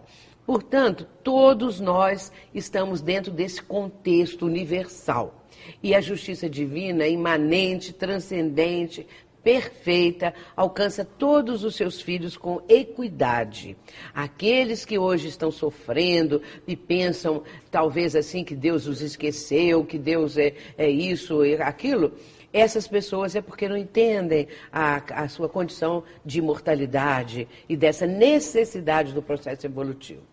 Portanto, 0.49 1.05
todos 1.23 1.79
nós 1.79 2.31
estamos 2.55 3.01
dentro 3.01 3.31
desse 3.31 3.61
contexto 3.61 4.47
universal. 4.47 5.45
E 5.83 5.93
a 5.93 6.01
justiça 6.01 6.49
divina, 6.49 7.05
imanente, 7.07 7.93
transcendente, 7.93 9.05
perfeita, 9.43 10.33
alcança 10.55 11.05
todos 11.05 11.63
os 11.63 11.75
seus 11.75 12.01
filhos 12.01 12.35
com 12.35 12.63
equidade. 12.67 13.77
Aqueles 14.11 14.85
que 14.85 14.97
hoje 14.97 15.27
estão 15.27 15.51
sofrendo 15.51 16.41
e 16.67 16.75
pensam, 16.75 17.43
talvez 17.69 18.15
assim, 18.15 18.43
que 18.43 18.55
Deus 18.55 18.87
os 18.87 19.03
esqueceu, 19.03 19.85
que 19.85 19.99
Deus 19.99 20.35
é, 20.35 20.55
é 20.75 20.89
isso 20.89 21.45
e 21.45 21.61
aquilo, 21.61 22.11
essas 22.51 22.87
pessoas 22.87 23.35
é 23.35 23.41
porque 23.43 23.69
não 23.69 23.77
entendem 23.77 24.47
a, 24.71 25.23
a 25.25 25.29
sua 25.29 25.47
condição 25.47 26.03
de 26.25 26.39
imortalidade 26.39 27.47
e 27.69 27.77
dessa 27.77 28.07
necessidade 28.07 29.13
do 29.13 29.21
processo 29.21 29.67
evolutivo. 29.67 30.23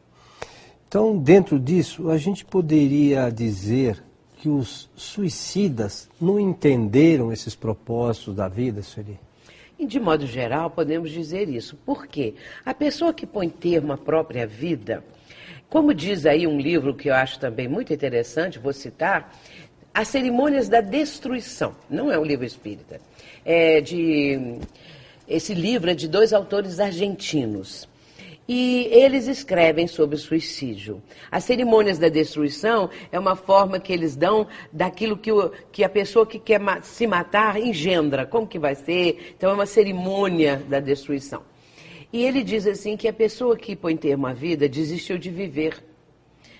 Então, 0.89 1.19
dentro 1.19 1.59
disso, 1.59 2.11
a 2.11 2.17
gente 2.17 2.45
poderia 2.45 3.29
dizer 3.31 4.03
que 4.39 4.49
os 4.49 4.89
suicidas 4.95 6.09
não 6.21 6.39
entenderam 6.39 7.33
esses 7.33 7.57
propósitos 7.57 8.35
da 8.35 8.49
vida, 8.49 8.83
Sueli? 8.83 9.19
De 9.79 9.99
modo 9.99 10.27
geral, 10.27 10.71
podemos 10.71 11.11
dizer 11.11 11.49
isso. 11.49 11.77
Por 11.85 12.07
quê? 12.07 12.35
A 12.65 12.73
pessoa 12.73 13.13
que 13.13 13.27
põe 13.27 13.49
termo 13.49 13.93
à 13.93 13.99
própria 13.99 14.47
vida, 14.47 15.05
como 15.69 15.93
diz 15.93 16.25
aí 16.25 16.47
um 16.47 16.59
livro 16.59 16.95
que 16.95 17.11
eu 17.11 17.15
acho 17.15 17.41
também 17.41 17.67
muito 17.67 17.93
interessante, 17.93 18.59
vou 18.59 18.73
citar, 18.73 19.37
As 19.93 20.09
Cerimônias 20.09 20.69
da 20.69 20.81
Destruição. 20.81 21.75
Não 21.91 22.11
é 22.13 22.19
um 22.19 22.25
livro 22.25 22.47
espírita. 22.47 23.01
É 23.45 23.81
de, 23.81 24.59
esse 25.27 25.53
livro 25.53 25.91
é 25.91 25.95
de 25.95 26.07
dois 26.07 26.33
autores 26.33 26.79
argentinos. 26.79 27.89
E 28.49 28.89
eles 28.93 29.27
escrevem 29.27 29.89
sobre 29.89 30.17
suicídio. 30.17 31.03
As 31.31 31.43
cerimônias 31.43 31.99
da 31.99 32.09
destruição 32.09 32.89
é 33.11 33.19
uma 33.19 33.35
forma 33.35 33.81
que 33.81 33.93
eles 33.93 34.15
dão 34.15 34.47
daquilo 34.73 35.17
que, 35.17 35.33
o, 35.33 35.51
que 35.73 35.83
a 35.83 35.89
pessoa 35.89 36.25
que 36.25 36.39
quer 36.39 36.61
ma 36.61 36.81
se 36.81 37.07
matar 37.07 37.61
engendra. 37.61 38.25
Como 38.25 38.47
que 38.47 38.59
vai 38.59 38.77
ser? 38.77 39.35
Então 39.37 39.51
é 39.51 39.55
uma 39.55 39.67
cerimônia 39.67 40.63
da 40.69 40.79
destruição. 40.79 41.43
E 42.13 42.25
ele 42.25 42.45
diz 42.45 42.67
assim 42.67 42.97
que 42.97 43.09
a 43.09 43.13
pessoa 43.13 43.57
que 43.57 43.75
põe 43.75 43.97
termo 43.97 44.29
à 44.29 44.33
vida 44.33 44.69
desistiu 44.69 45.19
de 45.19 45.29
viver. 45.29 45.83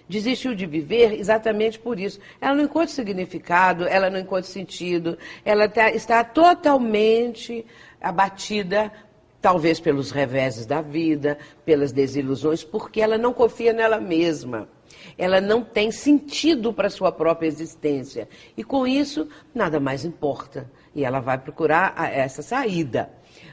Desistiu 0.09 0.55
de 0.55 0.67
viver 0.67 1.19
exatamente 1.19 1.79
por 1.79 1.99
isso. 1.99 2.21
Ela 2.41 2.55
não 2.55 2.65
encontra 2.65 2.89
significado, 2.89 3.87
ela 3.87 4.11
não 4.11 4.21
encontra 4.21 4.45
sentido, 4.45 5.17
ela 5.45 5.69
tá, 5.69 5.91
está 5.91 6.23
totalmente 6.23 7.65
abatida 8.01 8.93
talvez 9.47 9.79
pelos 9.79 10.11
reveses 10.11 10.67
da 10.67 10.83
vida, 10.83 11.39
pelas 11.65 11.93
desilusões, 11.93 12.65
porque 12.65 13.01
ela 13.01 13.17
não 13.17 13.33
confia 13.33 13.73
nela 13.73 14.01
mesma. 14.01 14.69
Ela 15.17 15.41
não 15.41 15.63
tem 15.63 15.93
sentido 15.93 16.73
para 16.73 16.91
sua 16.91 17.13
própria 17.13 17.47
existência. 17.47 18.29
E 18.57 18.65
com 18.65 18.85
isso, 18.85 19.29
nada 19.55 19.79
mais 19.79 20.05
importa. 20.05 20.69
E 20.93 21.05
ela 21.05 21.21
vai 21.21 21.39
procurar 21.39 21.95
essa 22.13 22.43
saída 22.43 23.09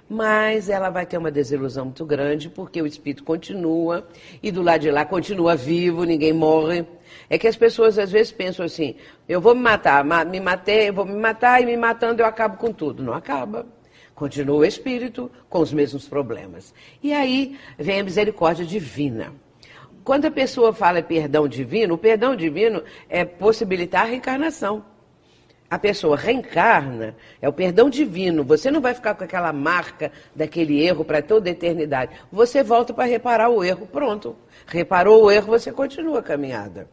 mas 0.10 0.70
ela 0.70 0.90
vai 0.90 1.06
ter 1.06 1.18
uma 1.18 1.32
desilusão 1.32 1.86
muito 1.86 2.06
grande 2.06 2.50
porque 2.50 2.82
o 2.82 2.86
espírito 2.86 3.24
continua 3.24 4.08
e 4.42 4.52
do 4.52 4.62
lado 4.62 4.82
de 4.82 4.92
lá 4.92 5.06
continua 5.06 5.56
vivo, 5.56 6.04
ninguém 6.04 6.34
morre. 6.34 6.86
É 7.30 7.38
que 7.38 7.48
as 7.48 7.56
pessoas 7.56 7.98
às 7.98 8.12
vezes 8.12 8.32
pensam 8.32 8.66
assim: 8.66 8.96
eu 9.28 9.40
vou 9.40 9.56
me 9.56 9.62
matar, 9.62 10.04
me 10.26 10.40
matei, 10.40 10.90
eu 10.90 10.94
vou 10.94 11.06
me 11.06 11.16
matar 11.16 11.62
e 11.62 11.66
me 11.66 11.78
matando 11.78 12.22
eu 12.22 12.26
acabo 12.26 12.58
com 12.58 12.72
tudo. 12.72 13.02
Não 13.02 13.14
acaba. 13.14 13.66
Continua 14.16 14.58
o 14.58 14.66
espírito 14.66 15.32
com 15.50 15.60
os 15.60 15.74
mesmos 15.74 16.08
problemas. 16.08 16.74
E 17.02 17.14
aí 17.14 17.58
vem 17.78 18.00
a 18.00 18.04
misericórdia 18.04 18.66
divina. 18.66 19.34
Quando 20.04 20.26
a 20.26 20.32
pessoa 20.32 20.74
fala 20.74 21.02
perdão 21.02 21.48
divino, 21.48 21.96
o 21.96 21.98
perdão 21.98 22.36
divino 22.36 22.84
é 23.10 23.24
possibilitar 23.24 24.04
a 24.04 24.06
reencarnação 24.06 24.84
a 25.74 25.80
pessoa 25.80 26.16
reencarna, 26.16 27.16
é 27.42 27.50
o 27.50 27.54
perdão 27.54 27.90
divino. 27.90 28.44
Você 28.44 28.70
não 28.70 28.80
vai 28.80 28.94
ficar 28.94 29.16
com 29.16 29.24
aquela 29.24 29.52
marca 29.52 30.12
daquele 30.36 30.80
erro 30.80 31.04
para 31.04 31.20
toda 31.20 31.50
a 31.50 31.52
eternidade. 31.52 32.16
Você 32.32 32.62
volta 32.62 32.94
para 32.94 33.06
reparar 33.06 33.50
o 33.50 33.64
erro, 33.64 33.88
pronto. 33.88 34.36
Reparou 34.68 35.24
o 35.24 35.32
erro, 35.32 35.48
você 35.48 35.72
continua 35.72 36.20
a 36.20 36.24
caminhada. 36.24 36.88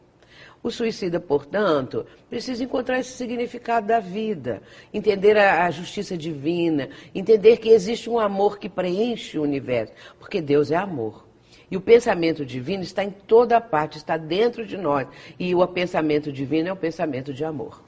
O 0.63 0.71
suicida, 0.71 1.19
portanto, 1.19 2.05
precisa 2.29 2.63
encontrar 2.63 3.01
esse 3.01 3.13
significado 3.13 3.87
da 3.87 3.99
vida, 3.99 4.63
entender 4.93 5.37
a, 5.39 5.65
a, 5.65 5.71
justiça 5.71 6.19
divina, 6.19 6.91
entender 7.15 7.57
que 7.57 7.71
existe 7.71 8.11
um 8.11 8.19
amor 8.19 8.59
que 8.59 8.69
preenche 8.69 9.39
o 9.39 9.43
universo, 9.43 9.95
porque 10.19 10.41
Deus 10.41 10.71
é 10.71 10.77
amor. 10.77 11.27
E 11.71 11.77
o 11.77 11.81
pensamento 11.81 12.45
divino 12.45 12.83
está 12.83 13.03
em 13.03 13.11
toda 13.11 13.61
parte, 13.61 13.97
está 13.97 14.17
dentro 14.17 14.67
de 14.67 14.77
nós. 14.77 15.09
E 15.39 15.55
o 15.55 15.67
pensamento 15.67 16.33
divino 16.33 16.69
é 16.69 16.73
o 16.73 16.77
pensamento 16.77 17.33
de 17.33 17.45
amor. 17.45 17.81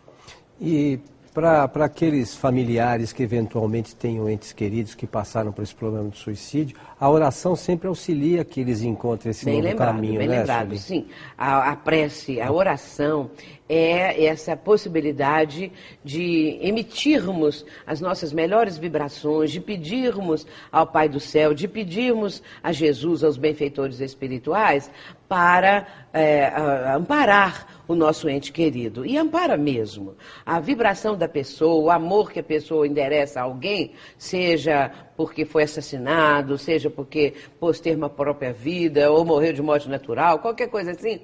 E 0.60 1.00
para 1.32 1.84
aqueles 1.84 2.36
familiares 2.36 3.12
que 3.12 3.22
eventualmente 3.22 3.96
tenham 3.96 4.28
entes 4.28 4.52
queridos 4.52 4.94
que 4.94 5.06
passaram 5.06 5.50
por 5.50 5.62
esse 5.62 5.74
problema 5.74 6.08
de 6.10 6.18
suicídio, 6.18 6.76
a 7.00 7.08
oração 7.08 7.56
sempre 7.56 7.88
auxilia 7.88 8.44
que 8.44 8.60
eles 8.60 8.82
encontrem 8.82 9.30
esse 9.30 9.44
bem 9.44 9.56
novo 9.56 9.68
lembrado, 9.68 9.94
caminho, 9.94 10.18
bem 10.18 10.28
né, 10.28 10.38
lembrado, 10.40 10.76
sim. 10.76 11.06
A, 11.36 11.70
a 11.70 11.76
prece, 11.76 12.40
a 12.40 12.52
oração 12.52 13.30
é 13.68 14.24
essa 14.26 14.56
possibilidade 14.56 15.72
de 16.04 16.58
emitirmos 16.60 17.64
as 17.86 18.00
nossas 18.00 18.32
melhores 18.32 18.76
vibrações, 18.76 19.50
de 19.50 19.60
pedirmos 19.60 20.46
ao 20.70 20.86
Pai 20.86 21.08
do 21.08 21.20
Céu, 21.20 21.54
de 21.54 21.66
pedirmos 21.66 22.42
a 22.62 22.72
Jesus, 22.72 23.24
aos 23.24 23.36
benfeitores 23.36 24.00
espirituais, 24.00 24.90
para 25.28 25.86
é, 26.12 26.52
amparar 26.94 27.82
o 27.88 27.94
nosso 27.94 28.28
ente 28.28 28.52
querido. 28.52 29.06
E 29.06 29.16
ampara 29.16 29.56
mesmo. 29.56 30.14
A 30.44 30.60
vibração 30.60 31.16
da 31.16 31.26
pessoa, 31.26 31.84
o 31.84 31.90
amor 31.90 32.30
que 32.30 32.40
a 32.40 32.42
pessoa 32.42 32.86
endereça 32.86 33.40
a 33.40 33.44
alguém, 33.44 33.92
seja 34.18 34.90
porque 35.16 35.44
foi 35.44 35.62
assassinado, 35.62 36.58
seja 36.58 36.90
porque 36.90 37.34
pôs 37.58 37.80
termo 37.80 38.04
à 38.04 38.10
própria 38.10 38.52
vida, 38.52 39.10
ou 39.10 39.24
morreu 39.24 39.52
de 39.52 39.62
morte 39.62 39.88
natural, 39.88 40.38
qualquer 40.40 40.68
coisa 40.68 40.90
assim, 40.90 41.20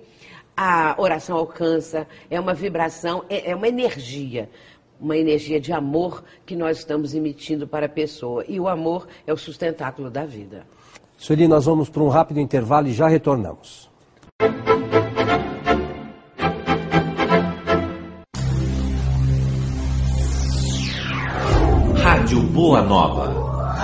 a 0.61 0.97
oração 0.99 1.37
alcança, 1.37 2.05
é 2.29 2.41
uma 2.41 2.53
vibração, 2.53 3.25
é, 3.31 3.53
é 3.53 3.55
uma 3.55 3.69
energia 3.69 4.51
uma 5.01 5.17
energia 5.17 5.61
de 5.61 5.73
amor 5.73 6.25
que 6.45 6.57
nós 6.57 6.79
estamos 6.79 7.15
emitindo 7.15 7.69
para 7.69 7.87
a 7.87 7.89
pessoa. 7.89 8.45
E 8.49 8.59
o 8.59 8.67
amor 8.67 9.07
é 9.29 9.33
o 9.33 9.37
sustentáculo 9.37 10.11
da 10.11 10.27
vida. 10.27 10.67
Sueli, 11.17 11.47
nós 11.47 11.67
vamos 11.67 11.89
para 11.89 12.03
um 12.03 12.09
rápido 12.09 12.41
intervalo 12.41 12.89
e 12.89 12.93
já 12.93 13.07
retornamos. 13.07 13.89
Rádio 22.03 22.43
Boa 22.43 22.83
Nova. 22.83 23.79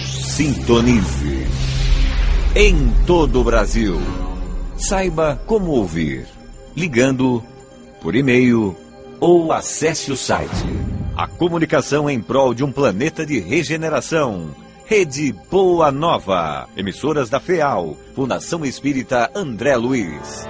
Sintonize. 0.00 1.46
Em 2.56 2.92
todo 3.06 3.40
o 3.40 3.44
Brasil. 3.44 4.23
Saiba 4.76 5.40
como 5.46 5.70
ouvir. 5.70 6.26
Ligando, 6.76 7.42
por 8.02 8.14
e-mail 8.14 8.76
ou 9.20 9.52
acesse 9.52 10.10
o 10.10 10.16
site. 10.16 10.50
A 11.16 11.28
comunicação 11.28 12.10
em 12.10 12.20
prol 12.20 12.52
de 12.52 12.64
um 12.64 12.72
planeta 12.72 13.24
de 13.24 13.38
regeneração. 13.38 14.54
Rede 14.84 15.32
Boa 15.50 15.92
Nova. 15.92 16.68
Emissoras 16.76 17.30
da 17.30 17.38
FEAL. 17.38 17.96
Fundação 18.14 18.64
Espírita 18.64 19.30
André 19.34 19.76
Luiz. 19.76 20.44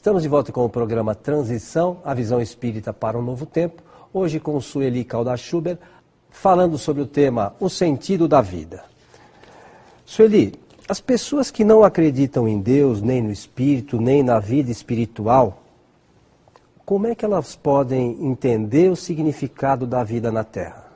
Estamos 0.00 0.22
de 0.22 0.30
volta 0.30 0.50
com 0.50 0.64
o 0.64 0.68
programa 0.70 1.14
Transição, 1.14 1.98
a 2.02 2.14
visão 2.14 2.40
espírita 2.40 2.90
para 2.90 3.18
um 3.18 3.22
novo 3.22 3.44
tempo. 3.44 3.82
Hoje 4.14 4.40
com 4.40 4.58
Sueli 4.58 5.04
Calda-Schuber, 5.04 5.76
falando 6.30 6.78
sobre 6.78 7.02
o 7.02 7.06
tema 7.06 7.54
O 7.60 7.68
sentido 7.68 8.26
da 8.26 8.40
vida. 8.40 8.82
Sueli, 10.06 10.54
as 10.88 11.02
pessoas 11.02 11.50
que 11.50 11.64
não 11.64 11.84
acreditam 11.84 12.48
em 12.48 12.58
Deus, 12.58 13.02
nem 13.02 13.20
no 13.20 13.30
espírito, 13.30 14.00
nem 14.00 14.22
na 14.22 14.38
vida 14.38 14.70
espiritual, 14.70 15.62
como 16.86 17.06
é 17.06 17.14
que 17.14 17.26
elas 17.26 17.54
podem 17.54 18.16
entender 18.24 18.90
o 18.90 18.96
significado 18.96 19.86
da 19.86 20.02
vida 20.02 20.32
na 20.32 20.42
Terra? 20.42 20.89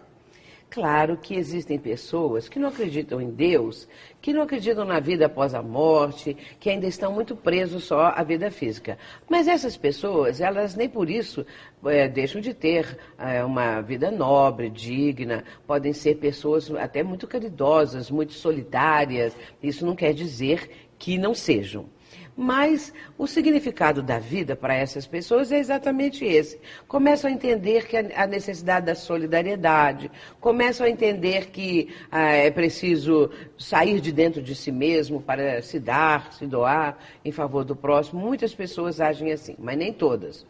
Claro 0.75 1.17
que 1.17 1.37
existem 1.37 1.79
pessoas 1.79 2.49
que 2.49 2.59
não 2.59 2.69
acreditam 2.69 3.21
em 3.21 3.31
Deus, 3.31 3.87
que 4.21 4.33
não 4.33 4.43
acreditam 4.43 4.85
na 4.85 4.99
vida 4.99 5.27
após 5.27 5.55
a 5.55 5.63
morte, 5.63 6.37
que 6.59 6.69
ainda 6.69 6.89
estão 6.89 7.13
muito 7.13 7.37
presos 7.37 7.85
só 7.85 8.07
à 8.07 8.25
vida 8.25 8.51
física. 8.51 8.99
Mas 9.31 9.47
essas 9.47 9.77
pessoas, 9.77 10.41
elas 10.41 10.75
nem 10.75 10.89
por 10.89 11.09
isso 11.09 11.47
é, 11.85 12.09
deixam 12.09 12.41
de 12.41 12.53
ter 12.53 12.99
é, 13.17 13.45
uma 13.45 13.83
vida 13.83 14.11
nobre, 14.11 14.69
digna, 14.69 15.45
podem 15.65 15.93
ser 15.93 16.17
pessoas 16.17 16.69
até 16.73 17.05
muito 17.05 17.29
caridosas, 17.29 18.11
muito 18.11 18.33
solidárias. 18.33 19.33
Isso 19.63 19.87
não 19.87 19.95
quer 19.95 20.13
dizer 20.13 20.69
que 20.99 21.17
não 21.17 21.37
sejam. 21.37 21.89
Mas 22.37 22.93
o 23.17 23.27
significado 23.29 24.03
da 24.03 24.19
vida 24.19 24.57
para 24.57 24.75
essas 24.75 25.07
pessoas 25.07 25.53
é 25.53 25.59
exatamente 25.59 26.25
esse. 26.25 26.59
Começam 26.89 27.31
a 27.31 27.33
entender 27.33 27.87
que 27.87 27.97
a 27.97 28.27
necessidade 28.27 28.87
da 28.87 28.95
solidariedade, 28.95 30.11
começam 30.41 30.85
a 30.85 30.91
entender 30.91 31.51
que 31.51 31.95
ah, 32.11 32.33
é 32.33 32.51
preciso 32.51 33.31
sair 33.57 34.01
de 34.01 34.11
dentro 34.11 34.43
de 34.43 34.55
si 34.55 34.73
mesmo 34.73 35.21
para 35.21 35.63
se 35.63 35.79
dar, 35.79 36.33
se 36.33 36.45
doar 36.47 36.99
em 37.25 37.31
favor 37.31 37.65
do 37.65 37.77
próximo. 37.77 38.21
Muitas 38.21 38.53
pessoas 38.53 39.01
agem 39.01 39.31
assim, 39.31 39.55
mas 39.59 39.79
nem 39.79 39.93
todas. 39.93 40.45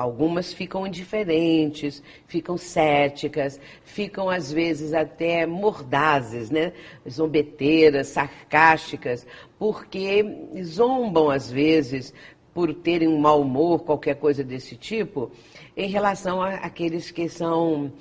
Algumas 0.00 0.50
ficam 0.50 0.86
indiferentes, 0.86 2.02
ficam 2.26 2.56
céticas, 2.56 3.60
ficam 3.84 4.30
às 4.30 4.50
vezes 4.50 4.94
até 4.94 5.44
mordazes, 5.44 6.50
né? 6.50 6.72
zombeteiras, 7.06 8.06
sarcásticas, 8.06 9.26
porque 9.58 10.24
zombam 10.64 11.28
às 11.28 11.50
vezes 11.50 12.14
por 12.54 12.72
terem 12.72 13.08
um 13.08 13.18
mau 13.18 13.42
humor, 13.42 13.80
qualquer 13.80 14.16
coisa 14.16 14.42
desse 14.42 14.74
tipo, 14.74 15.30
em 15.76 15.90
relação 15.90 16.40
àqueles 16.40 17.10
que 17.10 17.28
são 17.28 17.92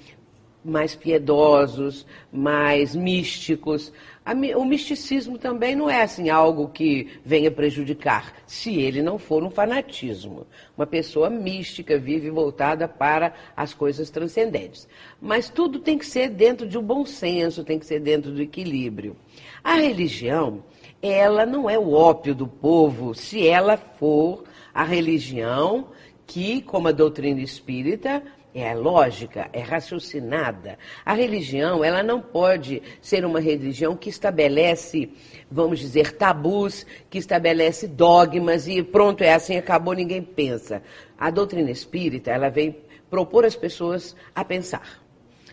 mais 0.63 0.95
piedosos, 0.95 2.07
mais 2.31 2.95
místicos. 2.95 3.91
O 4.55 4.65
misticismo 4.65 5.37
também 5.37 5.75
não 5.75 5.89
é 5.89 6.03
assim 6.03 6.29
algo 6.29 6.69
que 6.69 7.07
venha 7.25 7.49
prejudicar, 7.49 8.33
se 8.45 8.79
ele 8.79 9.01
não 9.01 9.17
for 9.17 9.43
um 9.43 9.49
fanatismo. 9.49 10.45
Uma 10.77 10.85
pessoa 10.85 11.29
mística 11.29 11.97
vive 11.97 12.29
voltada 12.29 12.87
para 12.87 13.33
as 13.55 13.73
coisas 13.73 14.09
transcendentes. 14.09 14.87
Mas 15.21 15.49
tudo 15.49 15.79
tem 15.79 15.97
que 15.97 16.05
ser 16.05 16.29
dentro 16.29 16.67
de 16.67 16.77
um 16.77 16.83
bom 16.83 17.05
senso, 17.05 17.63
tem 17.63 17.79
que 17.79 17.85
ser 17.85 17.99
dentro 17.99 18.31
do 18.31 18.41
equilíbrio. 18.41 19.15
A 19.63 19.75
religião, 19.75 20.63
ela 21.01 21.45
não 21.45 21.69
é 21.69 21.77
o 21.79 21.91
ópio 21.91 22.35
do 22.35 22.47
povo, 22.47 23.15
se 23.15 23.47
ela 23.47 23.77
for 23.77 24.43
a 24.73 24.83
religião 24.83 25.87
que, 26.27 26.61
como 26.61 26.87
a 26.87 26.91
doutrina 26.91 27.41
espírita, 27.41 28.21
é 28.61 28.73
lógica, 28.73 29.49
é 29.53 29.61
raciocinada. 29.61 30.77
A 31.05 31.13
religião, 31.13 31.83
ela 31.83 32.03
não 32.03 32.21
pode 32.21 32.81
ser 33.01 33.25
uma 33.25 33.39
religião 33.39 33.95
que 33.95 34.09
estabelece, 34.09 35.09
vamos 35.49 35.79
dizer, 35.79 36.13
tabus, 36.13 36.85
que 37.09 37.17
estabelece 37.17 37.87
dogmas 37.87 38.67
e 38.67 38.81
pronto, 38.83 39.23
é 39.23 39.33
assim, 39.33 39.57
acabou, 39.57 39.93
ninguém 39.93 40.21
pensa. 40.21 40.81
A 41.17 41.29
doutrina 41.29 41.71
espírita, 41.71 42.31
ela 42.31 42.49
vem 42.49 42.75
propor 43.09 43.45
às 43.45 43.55
pessoas 43.55 44.15
a 44.33 44.45
pensar. 44.45 45.01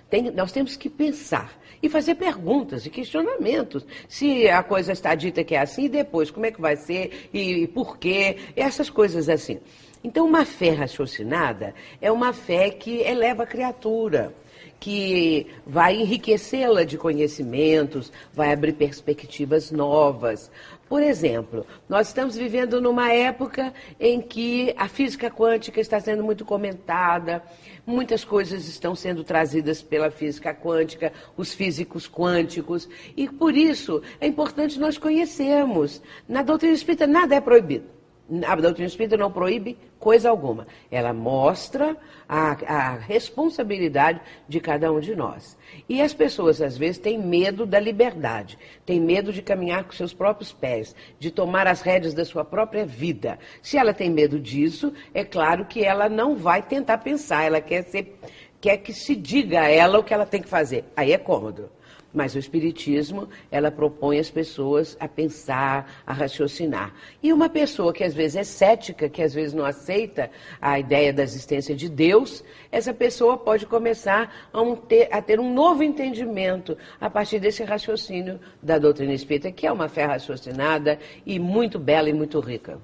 Tem, 0.08 0.30
nós 0.30 0.52
temos 0.52 0.76
que 0.76 0.88
pensar 0.88 1.52
e 1.82 1.88
fazer 1.88 2.14
perguntas 2.14 2.86
e 2.86 2.90
questionamentos. 2.90 3.84
Se 4.08 4.48
a 4.48 4.62
coisa 4.62 4.92
está 4.92 5.14
dita 5.14 5.42
que 5.42 5.54
é 5.54 5.60
assim, 5.60 5.84
e 5.84 5.88
depois 5.88 6.30
como 6.30 6.46
é 6.46 6.50
que 6.50 6.60
vai 6.60 6.76
ser 6.76 7.28
e, 7.32 7.64
e 7.64 7.66
por 7.66 7.98
quê, 7.98 8.36
essas 8.54 8.88
coisas 8.88 9.28
assim. 9.28 9.58
Então, 10.06 10.24
uma 10.24 10.44
fé 10.44 10.70
raciocinada 10.70 11.74
é 12.00 12.12
uma 12.12 12.32
fé 12.32 12.70
que 12.70 13.00
eleva 13.00 13.42
a 13.42 13.46
criatura, 13.46 14.32
que 14.78 15.48
vai 15.66 15.96
enriquecê-la 15.96 16.84
de 16.84 16.96
conhecimentos, 16.96 18.12
vai 18.32 18.52
abrir 18.52 18.74
perspectivas 18.74 19.72
novas. 19.72 20.48
Por 20.88 21.02
exemplo, 21.02 21.66
nós 21.88 22.06
estamos 22.06 22.36
vivendo 22.36 22.80
numa 22.80 23.12
época 23.12 23.74
em 23.98 24.20
que 24.20 24.72
a 24.78 24.86
física 24.86 25.28
quântica 25.28 25.80
está 25.80 25.98
sendo 25.98 26.22
muito 26.22 26.44
comentada, 26.44 27.42
muitas 27.84 28.24
coisas 28.24 28.68
estão 28.68 28.94
sendo 28.94 29.24
trazidas 29.24 29.82
pela 29.82 30.08
física 30.08 30.54
quântica, 30.54 31.12
os 31.36 31.52
físicos 31.52 32.08
quânticos, 32.08 32.88
e 33.16 33.28
por 33.28 33.56
isso 33.56 34.00
é 34.20 34.28
importante 34.28 34.78
nós 34.78 34.98
conhecermos. 34.98 36.00
Na 36.28 36.42
doutrina 36.44 36.74
espírita 36.74 37.08
nada 37.08 37.34
é 37.34 37.40
proibido. 37.40 37.95
A 38.44 38.56
doutrina 38.56 38.88
espírita 38.88 39.16
não 39.16 39.30
proíbe 39.30 39.78
coisa 40.00 40.28
alguma. 40.28 40.66
Ela 40.90 41.12
mostra 41.12 41.96
a, 42.28 42.52
a, 42.66 42.94
responsabilidade 42.96 44.20
de 44.48 44.58
cada 44.58 44.90
um 44.90 44.98
de 44.98 45.14
nós. 45.14 45.56
E 45.88 46.02
as 46.02 46.12
pessoas, 46.12 46.60
às 46.60 46.76
vezes, 46.76 46.98
têm 46.98 47.18
medo 47.18 47.64
da 47.64 47.78
liberdade, 47.78 48.58
têm 48.84 49.00
medo 49.00 49.32
de 49.32 49.42
caminhar 49.42 49.84
com 49.84 49.92
seus 49.92 50.12
próprios 50.12 50.52
pés, 50.52 50.94
de 51.20 51.30
tomar 51.30 51.68
as 51.68 51.80
rédeas 51.80 52.14
da 52.14 52.24
sua 52.24 52.44
própria 52.44 52.84
vida. 52.84 53.38
Se 53.62 53.78
ela 53.78 53.94
tem 53.94 54.10
medo 54.10 54.40
disso, 54.40 54.92
é 55.14 55.24
claro 55.24 55.64
que 55.64 55.84
ela 55.84 56.08
não 56.08 56.34
vai 56.34 56.62
tentar 56.62 56.98
pensar, 56.98 57.44
ela 57.44 57.60
quer, 57.60 57.84
ser, 57.84 58.18
quer 58.60 58.78
que 58.78 58.92
se 58.92 59.14
diga 59.14 59.60
a 59.60 59.70
ela 59.70 60.00
o 60.00 60.04
que 60.04 60.12
ela 60.12 60.26
tem 60.26 60.42
que 60.42 60.48
fazer. 60.48 60.84
Aí 60.96 61.12
é 61.12 61.18
cômodo. 61.18 61.70
Mas 62.16 62.34
o 62.34 62.38
Espiritismo, 62.38 63.28
ela 63.50 63.70
propõe 63.70 64.18
as 64.18 64.30
pessoas 64.30 64.96
a 64.98 65.06
pensar, 65.06 66.02
a 66.06 66.14
raciocinar. 66.14 66.94
E 67.22 67.30
uma 67.30 67.46
pessoa 67.46 67.92
que 67.92 68.02
às 68.02 68.14
vezes 68.14 68.36
é 68.36 68.42
cética, 68.42 69.06
que 69.06 69.22
às 69.22 69.34
vezes 69.34 69.52
não 69.52 69.66
aceita 69.66 70.30
a 70.58 70.80
ideia 70.80 71.12
da 71.12 71.22
existência 71.22 71.76
de 71.76 71.90
Deus, 71.90 72.42
essa 72.72 72.94
pessoa 72.94 73.36
pode 73.36 73.66
começar 73.66 74.48
a, 74.50 74.62
um 74.62 74.74
ter, 74.74 75.10
a 75.12 75.20
ter 75.20 75.38
um 75.38 75.52
novo 75.52 75.82
entendimento 75.82 76.74
a 76.98 77.10
partir 77.10 77.38
desse 77.38 77.62
raciocínio 77.62 78.40
da 78.62 78.78
doutrina 78.78 79.12
espírita, 79.12 79.52
que 79.52 79.66
é 79.66 79.70
uma 79.70 79.86
fé 79.86 80.06
raciocinada 80.06 80.98
e 81.26 81.38
muito 81.38 81.78
bela 81.78 82.08
e 82.08 82.14
muito 82.14 82.40
rica. 82.40 82.80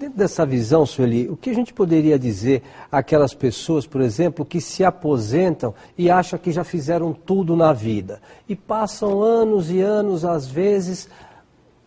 Dentro 0.00 0.16
dessa 0.16 0.46
visão, 0.46 0.86
Sueli, 0.86 1.28
o 1.28 1.36
que 1.36 1.50
a 1.50 1.52
gente 1.52 1.74
poderia 1.74 2.18
dizer 2.18 2.62
àquelas 2.90 3.34
pessoas, 3.34 3.86
por 3.86 4.00
exemplo, 4.00 4.46
que 4.46 4.58
se 4.58 4.82
aposentam 4.82 5.74
e 5.98 6.10
acham 6.10 6.38
que 6.38 6.50
já 6.50 6.64
fizeram 6.64 7.12
tudo 7.12 7.54
na 7.54 7.74
vida 7.74 8.18
e 8.48 8.56
passam 8.56 9.20
anos 9.20 9.70
e 9.70 9.82
anos, 9.82 10.24
às 10.24 10.46
vezes, 10.46 11.06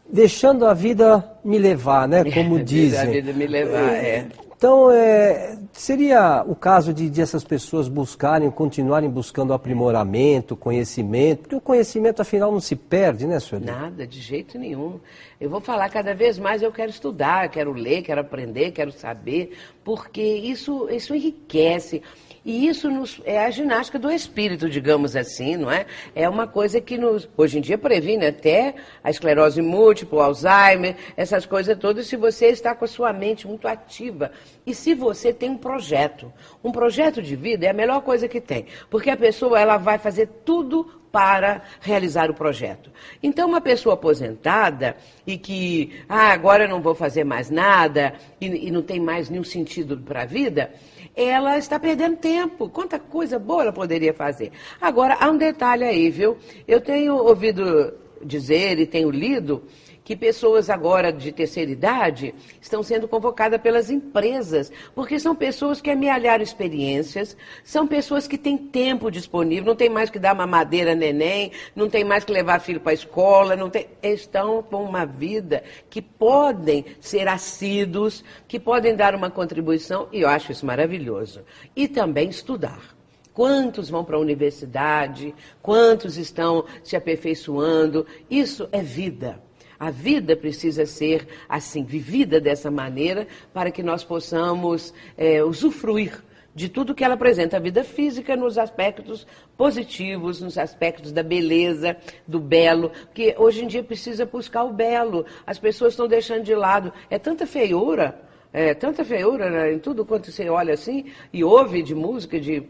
deixando 0.08 0.68
a 0.68 0.76
vida 0.76 1.28
me 1.44 1.58
levar, 1.58 2.08
né? 2.08 2.24
Como 2.32 2.64
dizem. 2.64 3.00
a 3.00 3.06
vida 3.06 3.34
me 3.34 3.48
levar, 3.48 3.92
é. 3.96 4.28
Então, 4.64 4.90
é, 4.90 5.58
seria 5.74 6.42
o 6.48 6.56
caso 6.56 6.94
de, 6.94 7.10
de, 7.10 7.20
essas 7.20 7.44
pessoas 7.44 7.90
buscarem, 7.90 8.50
continuarem 8.50 9.10
buscando 9.10 9.52
aprimoramento, 9.52 10.56
conhecimento, 10.56 11.42
porque 11.42 11.56
o 11.56 11.60
conhecimento, 11.60 12.22
afinal, 12.22 12.50
não 12.50 12.62
se 12.62 12.74
perde, 12.74 13.28
né, 13.28 13.42
senhor? 13.42 13.62
Nada, 13.62 14.08
de 14.08 14.22
jeito 14.22 14.58
nenhum. 14.58 15.02
Eu 15.38 15.50
vou 15.50 15.60
falar 15.60 15.90
cada 15.90 16.16
vez 16.16 16.40
mais, 16.40 16.62
eu 16.62 16.72
quero 16.72 16.90
estudar, 16.90 17.50
quero 17.50 17.74
ler, 17.74 18.04
quero 18.04 18.22
aprender, 18.22 18.72
quero 18.72 18.94
saber, 18.94 19.52
porque 19.84 20.24
isso, 20.24 20.88
isso 20.90 21.14
enriquece. 21.14 22.02
E 22.46 22.68
isso 22.68 22.90
nos, 22.90 23.22
é 23.24 23.46
a 23.46 23.50
ginástica 23.50 23.98
do 23.98 24.12
espírito, 24.12 24.70
digamos 24.70 25.16
assim, 25.16 25.56
não 25.56 25.72
é? 25.72 25.86
É 26.14 26.28
uma 26.28 26.46
coisa 26.46 26.82
que 26.82 26.98
nos, 26.98 27.30
hoje 27.38 27.58
em 27.58 27.62
dia 27.62 27.78
previne 27.78 28.26
até 28.26 28.76
a 29.02 29.10
esclerose 29.10 29.62
múltipla, 29.62 30.26
Alzheimer, 30.26 30.98
essas 31.16 31.46
coisas 31.46 31.78
todas, 31.78 32.08
se 32.08 32.18
você 32.18 32.48
está 32.48 32.76
com 32.76 32.84
a 32.84 32.88
sua 32.88 33.14
mente 33.14 33.48
muito 33.48 33.66
ativa. 33.66 34.30
E 34.66 34.76
se 34.76 34.94
você 34.94 35.32
tem 35.32 35.52
um 35.52 35.58
projeto. 35.58 36.34
Um 36.62 36.72
projeto 36.72 37.22
de 37.22 37.36
vida 37.36 37.66
é 37.66 37.70
a 37.70 37.74
melhor 37.74 38.02
coisa 38.02 38.28
que 38.28 38.42
tem. 38.42 38.66
Porque 38.90 39.10
a 39.10 39.18
pessoa 39.18 39.58
ela 39.58 39.78
vai 39.78 39.98
fazer 39.98 40.28
tudo 40.44 41.03
para 41.14 41.62
realizar 41.80 42.32
o 42.32 42.34
projeto. 42.34 42.90
Então, 43.22 43.48
uma 43.48 43.62
pessoa 43.62 43.94
aposentada 43.94 44.98
e 45.28 45.38
que, 45.38 46.02
ah, 46.10 46.32
agora 46.32 46.64
eu 46.64 46.68
não 46.70 46.82
vou 46.82 46.96
fazer 46.96 47.24
mais 47.24 47.52
nada 47.52 48.16
e, 48.42 48.68
e 48.68 48.72
não 48.72 48.82
tem 48.82 49.00
mais 49.00 49.30
nenhum 49.30 49.44
sentido 49.44 49.96
para 49.96 50.24
a 50.24 50.26
vida, 50.26 50.72
ela 51.16 51.56
está 51.60 51.80
perdendo 51.80 52.18
tempo. 52.18 52.68
Quanta 52.68 52.98
coisa 52.98 53.38
boa 53.38 53.62
ela 53.62 53.72
poderia 53.72 54.12
fazer. 54.12 54.52
Agora, 54.82 55.16
há 55.20 55.30
um 55.30 55.38
detalhe 55.38 55.84
aí, 55.84 56.10
viu? 56.10 56.36
Eu 56.68 56.82
tenho 56.82 57.16
ouvido 57.16 57.94
dizer 58.26 58.80
e 58.80 58.88
tenho 58.88 59.12
lido 59.12 59.62
que 60.04 60.16
pessoas 60.16 60.70
agora 60.70 61.12
de 61.12 61.32
terceira 61.32 61.72
idade 61.72 62.36
estão 62.62 62.84
sendo 62.84 63.08
convocadas 63.08 63.62
pelas 63.62 63.90
empresas, 63.90 64.72
porque 64.94 65.20
são 65.20 65.36
pessoas 65.36 65.80
que 65.80 65.90
amealharam 65.90 66.44
experiências, 66.44 67.38
são 67.64 67.88
pessoas 67.88 68.28
que 68.28 68.38
têm 68.38 68.58
tempo 68.58 69.10
disponível, 69.10 69.66
não 69.66 69.76
tem 69.76 69.90
mais 69.90 70.10
que 70.10 70.20
dar 70.20 70.34
uma 70.34 70.48
madeira 70.48 70.94
neném, 70.94 71.52
não 71.76 71.90
tem 71.90 72.04
mais 72.04 72.24
que 72.24 72.32
levar 72.32 72.60
filho 72.60 72.82
para 72.82 72.92
a 72.92 72.96
escola, 72.96 73.56
não 73.56 73.70
tem, 73.70 73.88
estão 74.02 74.62
com 74.62 74.84
uma 74.84 75.06
vida 75.06 75.64
que 75.90 76.02
podem 76.02 76.86
ser 77.00 77.28
assíduos, 77.28 78.24
que 78.48 78.60
podem 78.60 78.96
dar 78.96 79.16
uma 79.16 79.30
contribuição, 79.30 80.08
e 80.12 80.22
eu 80.22 80.30
acho 80.30 80.52
isso 80.52 80.66
maravilhoso. 80.66 81.42
E 81.76 81.88
também 81.88 82.30
estudar. 82.30 82.94
Quantos 83.34 83.90
vão 83.90 84.04
para 84.06 84.16
a 84.16 84.20
universidade? 84.20 85.34
Quantos 85.62 86.18
estão 86.18 86.66
se 86.84 86.96
aperfeiçoando? 86.96 88.06
Isso 88.30 88.70
é 88.72 88.82
vida. 88.82 89.42
A 89.84 89.92
vida 89.92 90.34
precisa 90.34 90.86
ser 90.86 91.28
assim, 91.50 91.84
vivida 91.84 92.40
dessa 92.40 92.72
maneira, 92.72 93.28
para 93.54 93.70
que 93.70 93.84
nós 93.84 94.02
possamos 94.02 94.94
é, 95.18 95.44
usufruir 95.44 96.24
de 96.56 96.70
tudo 96.70 96.96
que 96.96 97.04
ela 97.04 97.16
apresenta, 97.16 97.58
a 97.58 97.60
vida 97.60 97.84
física 97.84 98.34
nos 98.38 98.58
aspectos 98.58 99.28
positivos, 99.58 100.40
nos 100.40 100.58
aspectos 100.58 101.12
da 101.12 101.22
beleza, 101.22 101.98
do 102.26 102.40
belo, 102.40 102.92
porque 103.08 103.36
hoje 103.38 103.66
em 103.66 103.68
dia 103.68 103.84
precisa 103.84 104.26
buscar 104.26 104.64
o 104.64 104.72
belo. 104.72 105.26
As 105.46 105.60
pessoas 105.60 105.92
estão 105.92 106.08
deixando 106.08 106.44
de 106.44 106.56
lado. 106.56 106.94
É 107.10 107.20
tanta 107.20 107.46
feiura, 107.46 108.22
é 108.54 108.74
tanta 108.74 109.04
feiura 109.04 109.50
né, 109.50 109.74
em 109.74 109.80
tudo 109.80 110.06
quanto 110.06 110.32
você 110.32 110.48
olha 110.48 110.76
assim 110.76 111.12
e 111.34 111.44
ouve 111.44 111.84
de 111.84 111.94
música, 111.94 112.40
de 112.40 112.64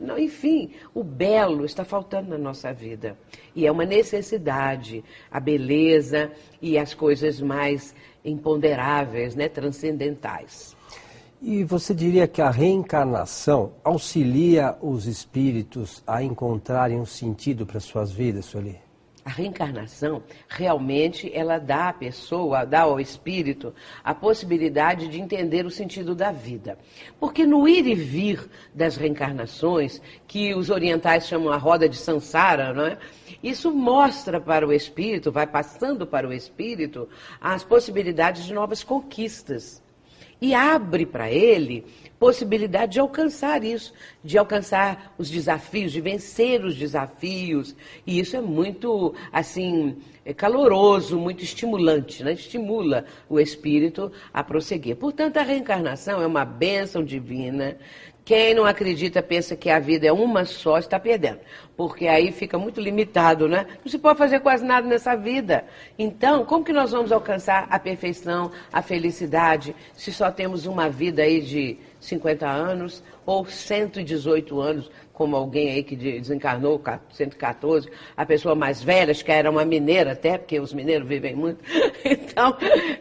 não, 0.00 0.18
enfim, 0.18 0.70
o 0.94 1.04
belo 1.04 1.66
está 1.66 1.84
faltando 1.84 2.30
na 2.30 2.38
nossa 2.38 2.72
vida. 2.72 3.18
E 3.54 3.66
é 3.66 3.70
uma 3.70 3.84
necessidade, 3.84 5.04
a 5.30 5.38
beleza 5.38 6.32
e 6.60 6.78
as 6.78 6.94
coisas 6.94 7.38
mais 7.38 7.94
imponderáveis, 8.24 9.34
né, 9.36 9.46
transcendentais. 9.48 10.74
E 11.42 11.62
você 11.64 11.94
diria 11.94 12.26
que 12.26 12.40
a 12.40 12.50
reencarnação 12.50 13.72
auxilia 13.84 14.76
os 14.80 15.06
espíritos 15.06 16.02
a 16.06 16.22
encontrarem 16.22 16.98
um 16.98 17.06
sentido 17.06 17.66
para 17.66 17.78
suas 17.78 18.10
vidas, 18.10 18.46
Sueli? 18.46 18.89
A 19.30 19.32
reencarnação 19.32 20.24
realmente 20.48 21.30
ela 21.32 21.56
dá 21.58 21.90
à 21.90 21.92
pessoa, 21.92 22.64
dá 22.64 22.80
ao 22.80 22.98
espírito 22.98 23.72
a 24.02 24.12
possibilidade 24.12 25.06
de 25.06 25.20
entender 25.20 25.64
o 25.64 25.70
sentido 25.70 26.16
da 26.16 26.32
vida. 26.32 26.76
Porque 27.20 27.46
no 27.46 27.68
ir 27.68 27.86
e 27.86 27.94
vir 27.94 28.50
das 28.74 28.96
reencarnações, 28.96 30.02
que 30.26 30.52
os 30.52 30.68
orientais 30.68 31.28
chamam 31.28 31.52
a 31.52 31.56
roda 31.56 31.88
de 31.88 31.96
Sansara, 31.96 32.74
não 32.74 32.86
é? 32.86 32.98
Isso 33.40 33.70
mostra 33.70 34.40
para 34.40 34.66
o 34.66 34.72
espírito, 34.72 35.30
vai 35.30 35.46
passando 35.46 36.04
para 36.04 36.26
o 36.26 36.32
espírito 36.32 37.08
as 37.40 37.62
possibilidades 37.62 38.44
de 38.44 38.52
novas 38.52 38.82
conquistas 38.82 39.80
e 40.40 40.54
abre 40.54 41.06
para 41.06 41.30
ele 41.30 41.84
possibilidade 42.20 42.92
de 42.92 43.00
alcançar 43.00 43.64
isso, 43.64 43.94
de 44.22 44.36
alcançar 44.36 45.14
os 45.16 45.30
desafios, 45.30 45.90
de 45.90 46.02
vencer 46.02 46.62
os 46.62 46.76
desafios. 46.76 47.74
E 48.06 48.20
isso 48.20 48.36
é 48.36 48.42
muito, 48.42 49.14
assim, 49.32 49.96
é 50.22 50.34
caloroso, 50.34 51.18
muito 51.18 51.42
estimulante, 51.42 52.22
né? 52.22 52.34
estimula 52.34 53.06
o 53.26 53.40
espírito 53.40 54.12
a 54.34 54.44
prosseguir. 54.44 54.96
Portanto, 54.96 55.38
a 55.38 55.42
reencarnação 55.42 56.20
é 56.20 56.26
uma 56.26 56.44
bênção 56.44 57.02
divina 57.02 57.78
Quem 58.22 58.54
não 58.54 58.66
acredita, 58.66 59.22
pensa 59.22 59.56
que 59.56 59.70
a 59.70 59.78
vida 59.78 60.06
é 60.06 60.12
uma 60.12 60.44
só, 60.44 60.78
está 60.78 61.00
perdendo. 61.00 61.40
Porque 61.74 62.06
aí 62.06 62.30
fica 62.30 62.58
muito 62.58 62.80
limitado, 62.80 63.48
né? 63.48 63.66
Não 63.82 63.90
se 63.90 63.98
pode 63.98 64.18
fazer 64.18 64.40
quase 64.40 64.64
nada 64.64 64.86
nessa 64.86 65.16
vida. 65.16 65.64
Então, 65.98 66.44
como 66.44 66.62
que 66.62 66.72
nós 66.72 66.92
vamos 66.92 67.10
alcançar 67.10 67.66
a 67.70 67.78
perfeição, 67.78 68.52
a 68.70 68.82
felicidade, 68.82 69.74
se 69.94 70.12
só 70.12 70.30
temos 70.30 70.66
uma 70.66 70.88
vida 70.88 71.22
aí 71.22 71.40
de 71.40 71.78
50 72.00 72.48
anos 72.48 73.02
ou 73.26 73.44
118 73.44 74.60
anos, 74.60 74.90
como 75.12 75.36
alguém 75.36 75.70
aí 75.70 75.82
que 75.82 75.94
desencarnou, 75.94 76.82
114, 77.12 77.88
a 78.16 78.24
pessoa 78.24 78.54
mais 78.54 78.82
velha, 78.82 79.10
acho 79.10 79.24
que 79.24 79.30
era 79.30 79.50
uma 79.50 79.64
mineira 79.64 80.12
até, 80.12 80.38
porque 80.38 80.58
os 80.58 80.72
mineiros 80.72 81.06
vivem 81.06 81.34
muito. 81.34 81.62
Então, 82.02 82.56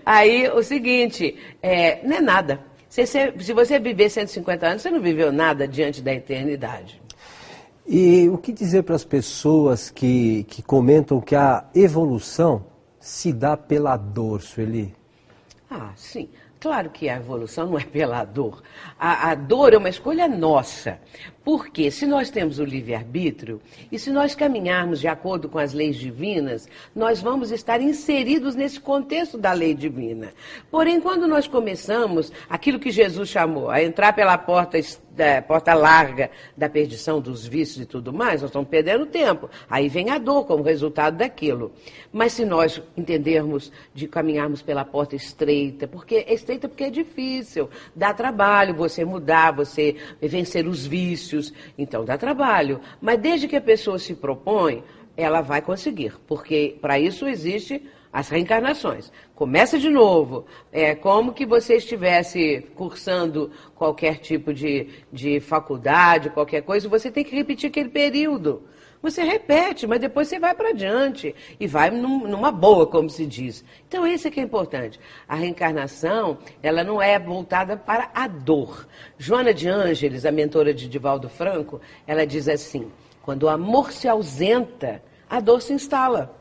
aí 0.05 0.49
o 0.49 0.61
seguinte, 0.61 1.37
é, 1.61 2.05
não 2.05 2.17
é 2.17 2.21
nada. 2.21 2.59
Se, 2.89 3.05
se 3.05 3.53
você 3.53 3.79
viver 3.79 4.09
150 4.09 4.67
anos, 4.67 4.81
você 4.81 4.89
não 4.89 4.99
viveu 4.99 5.31
nada 5.31 5.67
diante 5.67 6.01
da 6.01 6.13
eternidade. 6.13 7.01
E 7.87 8.27
o 8.29 8.37
que 8.37 8.51
dizer 8.51 8.83
para 8.83 8.95
as 8.95 9.05
pessoas 9.05 9.89
que, 9.89 10.43
que 10.43 10.61
comentam 10.61 11.21
que 11.21 11.35
a 11.35 11.65
evolução 11.73 12.65
se 12.99 13.31
dá 13.31 13.55
pela 13.55 13.95
dor, 13.95 14.41
Sueli? 14.41 14.93
Ah, 15.69 15.91
sim. 15.95 16.29
Claro 16.59 16.89
que 16.89 17.07
a 17.07 17.15
evolução 17.15 17.67
não 17.67 17.79
é 17.79 17.83
pela 17.85 18.25
dor. 18.25 18.61
A, 18.99 19.31
a 19.31 19.35
dor 19.35 19.73
é 19.73 19.77
uma 19.77 19.87
escolha 19.87 20.27
nossa. 20.27 20.99
Porque 21.41 21.89
se 21.89 22.05
nós 22.05 22.29
temos 22.29 22.59
o 22.59 22.65
livre-arbítrio 22.65 23.61
e 23.89 23.97
se 23.97 24.11
nós 24.11 24.35
caminharmos 24.35 24.99
de 24.99 25.07
acordo 25.07 25.47
com 25.47 25.57
as 25.57 25.71
leis 25.71 25.95
divinas, 25.95 26.67
nós 26.93 27.21
vamos 27.21 27.49
estar 27.49 27.79
inseridos 27.81 28.55
nesse 28.55 28.77
contexto 28.77 29.37
da 29.37 29.53
lei 29.53 29.73
divina. 29.73 30.33
Porém, 30.69 30.99
quando 30.99 31.27
nós 31.27 31.47
começamos 31.47 32.29
aquilo 32.49 32.77
que 32.77 32.91
Jesus 32.91 33.29
chamou, 33.29 33.69
a 33.69 33.81
entrar 33.81 34.11
pela 34.11 34.37
porta 34.37 34.77
da 35.19 35.41
porta 35.41 35.73
larga 35.73 36.31
da 36.55 36.69
perdição 36.69 37.19
dos 37.19 37.45
vícios 37.45 37.83
e 37.83 37.85
tudo 37.85 38.13
mais, 38.13 38.41
nós 38.41 38.49
estamos 38.49 38.69
perdendo 38.69 39.05
tempo. 39.05 39.49
Aí 39.69 39.89
vem 39.89 40.09
a 40.09 40.17
dor 40.17 40.45
como 40.45 40.63
resultado 40.63 41.17
daquilo. 41.17 41.73
Mas 42.11 42.31
se 42.33 42.45
nós 42.45 42.81
entendermos 42.95 43.69
de 43.93 44.07
caminharmos 44.07 44.61
pela 44.61 44.85
porta 44.85 45.17
estreita, 45.17 45.87
porque 45.87 46.25
é 46.25 46.33
estreita 46.33 46.69
porque 46.69 46.85
é 46.85 46.89
difícil, 46.89 47.69
dá 47.93 48.13
trabalho 48.13 48.73
você 48.73 49.03
mudar, 49.03 49.51
você 49.51 49.97
vencer 50.21 50.65
os 50.65 50.85
vícios, 50.87 51.53
então 51.77 52.05
dá 52.05 52.17
trabalho. 52.17 52.79
Mas 53.01 53.19
desde 53.19 53.47
que 53.47 53.57
a 53.57 53.61
pessoa 53.61 53.99
se 53.99 54.15
propõe, 54.15 54.81
ela 55.17 55.41
vai 55.41 55.61
conseguir, 55.61 56.13
porque 56.25 56.77
para 56.79 56.97
isso 56.97 57.27
existe 57.27 57.83
as 58.11 58.27
reencarnações. 58.29 59.11
Começa 59.35 59.77
de 59.77 59.89
novo. 59.89 60.45
É 60.71 60.95
como 60.95 61.33
que 61.33 61.45
você 61.45 61.75
estivesse 61.75 62.67
cursando 62.75 63.51
qualquer 63.75 64.17
tipo 64.17 64.53
de, 64.53 64.89
de 65.11 65.39
faculdade, 65.39 66.29
qualquer 66.29 66.61
coisa, 66.63 66.89
você 66.89 67.11
tem 67.11 67.23
que 67.23 67.35
repetir 67.35 67.69
aquele 67.69 67.89
período. 67.89 68.63
Você 69.01 69.23
repete, 69.23 69.87
mas 69.87 70.01
depois 70.01 70.27
você 70.27 70.37
vai 70.37 70.53
para 70.53 70.69
adiante 70.69 71.33
e 71.57 71.65
vai 71.65 71.89
num, 71.89 72.27
numa 72.27 72.51
boa, 72.51 72.85
como 72.85 73.09
se 73.09 73.25
diz. 73.25 73.63
Então, 73.87 74.05
esse 74.05 74.27
é 74.27 74.31
que 74.31 74.41
é 74.41 74.43
importante. 74.43 74.99
A 75.25 75.35
reencarnação, 75.35 76.37
ela 76.61 76.83
não 76.83 77.01
é 77.01 77.17
voltada 77.17 77.77
para 77.77 78.11
a 78.13 78.27
dor. 78.27 78.85
Joana 79.17 79.53
de 79.53 79.69
Ângeles, 79.69 80.25
a 80.25 80.31
mentora 80.33 80.73
de 80.73 80.89
Divaldo 80.89 81.29
Franco, 81.29 81.79
ela 82.05 82.27
diz 82.27 82.49
assim: 82.49 82.91
quando 83.21 83.43
o 83.43 83.49
amor 83.49 83.93
se 83.93 84.05
ausenta, 84.05 85.01
a 85.29 85.39
dor 85.39 85.61
se 85.61 85.71
instala 85.71 86.37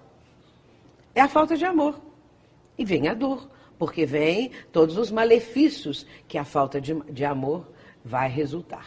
é 1.19 1.23
a 1.23 1.29
falta 1.29 1.57
de 1.57 1.65
amor. 1.65 2.01
E 2.77 2.85
vem 2.85 3.09
a 3.09 3.15
dor, 3.15 3.49
porque 3.79 4.07
vem 4.07 4.53
todos 4.71 4.97
os 4.97 5.11
malefícios 5.11 6.07
que 6.27 6.39
a 6.39 6.45
falta 6.45 6.81
de, 6.81 6.95
de 7.11 7.25
amor 7.25 7.67
vai 8.05 8.29
resultar. 8.29 8.87